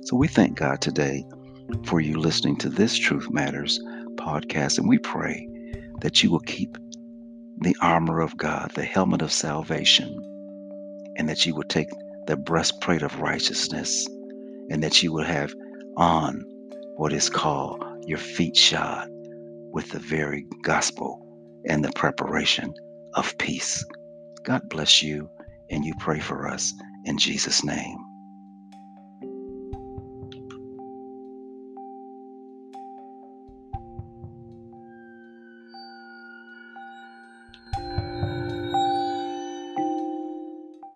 So 0.04 0.16
we 0.16 0.26
thank 0.26 0.56
God 0.56 0.80
today 0.80 1.24
for 1.84 2.00
you 2.00 2.18
listening 2.18 2.56
to 2.60 2.70
this 2.70 2.98
Truth 2.98 3.28
Matters 3.30 3.78
podcast. 4.14 4.78
And 4.78 4.88
we 4.88 4.96
pray 4.96 5.46
that 6.00 6.22
you 6.22 6.30
will 6.30 6.40
keep 6.40 6.78
the 7.58 7.76
armor 7.82 8.20
of 8.20 8.38
God, 8.38 8.72
the 8.74 8.82
helmet 8.82 9.20
of 9.20 9.30
salvation, 9.30 10.08
and 11.16 11.28
that 11.28 11.44
you 11.44 11.54
will 11.54 11.64
take 11.64 11.90
the 12.26 12.38
breastplate 12.38 13.02
of 13.02 13.20
righteousness, 13.20 14.06
and 14.70 14.82
that 14.82 15.02
you 15.02 15.12
will 15.12 15.24
have 15.24 15.54
on 15.98 16.44
what 16.96 17.12
is 17.12 17.28
called 17.28 17.84
your 18.06 18.18
feet 18.18 18.56
shod 18.56 19.10
with 19.74 19.90
the 19.90 20.00
very 20.00 20.46
gospel 20.64 21.20
and 21.68 21.84
the 21.84 21.92
preparation 21.92 22.74
of 23.14 23.38
peace. 23.38 23.84
God 24.44 24.68
bless 24.70 25.02
you, 25.02 25.30
and 25.70 25.84
you 25.84 25.94
pray 26.00 26.20
for 26.20 26.48
us 26.48 26.72
in 27.06 27.18
Jesus' 27.18 27.64
name. 27.64 27.98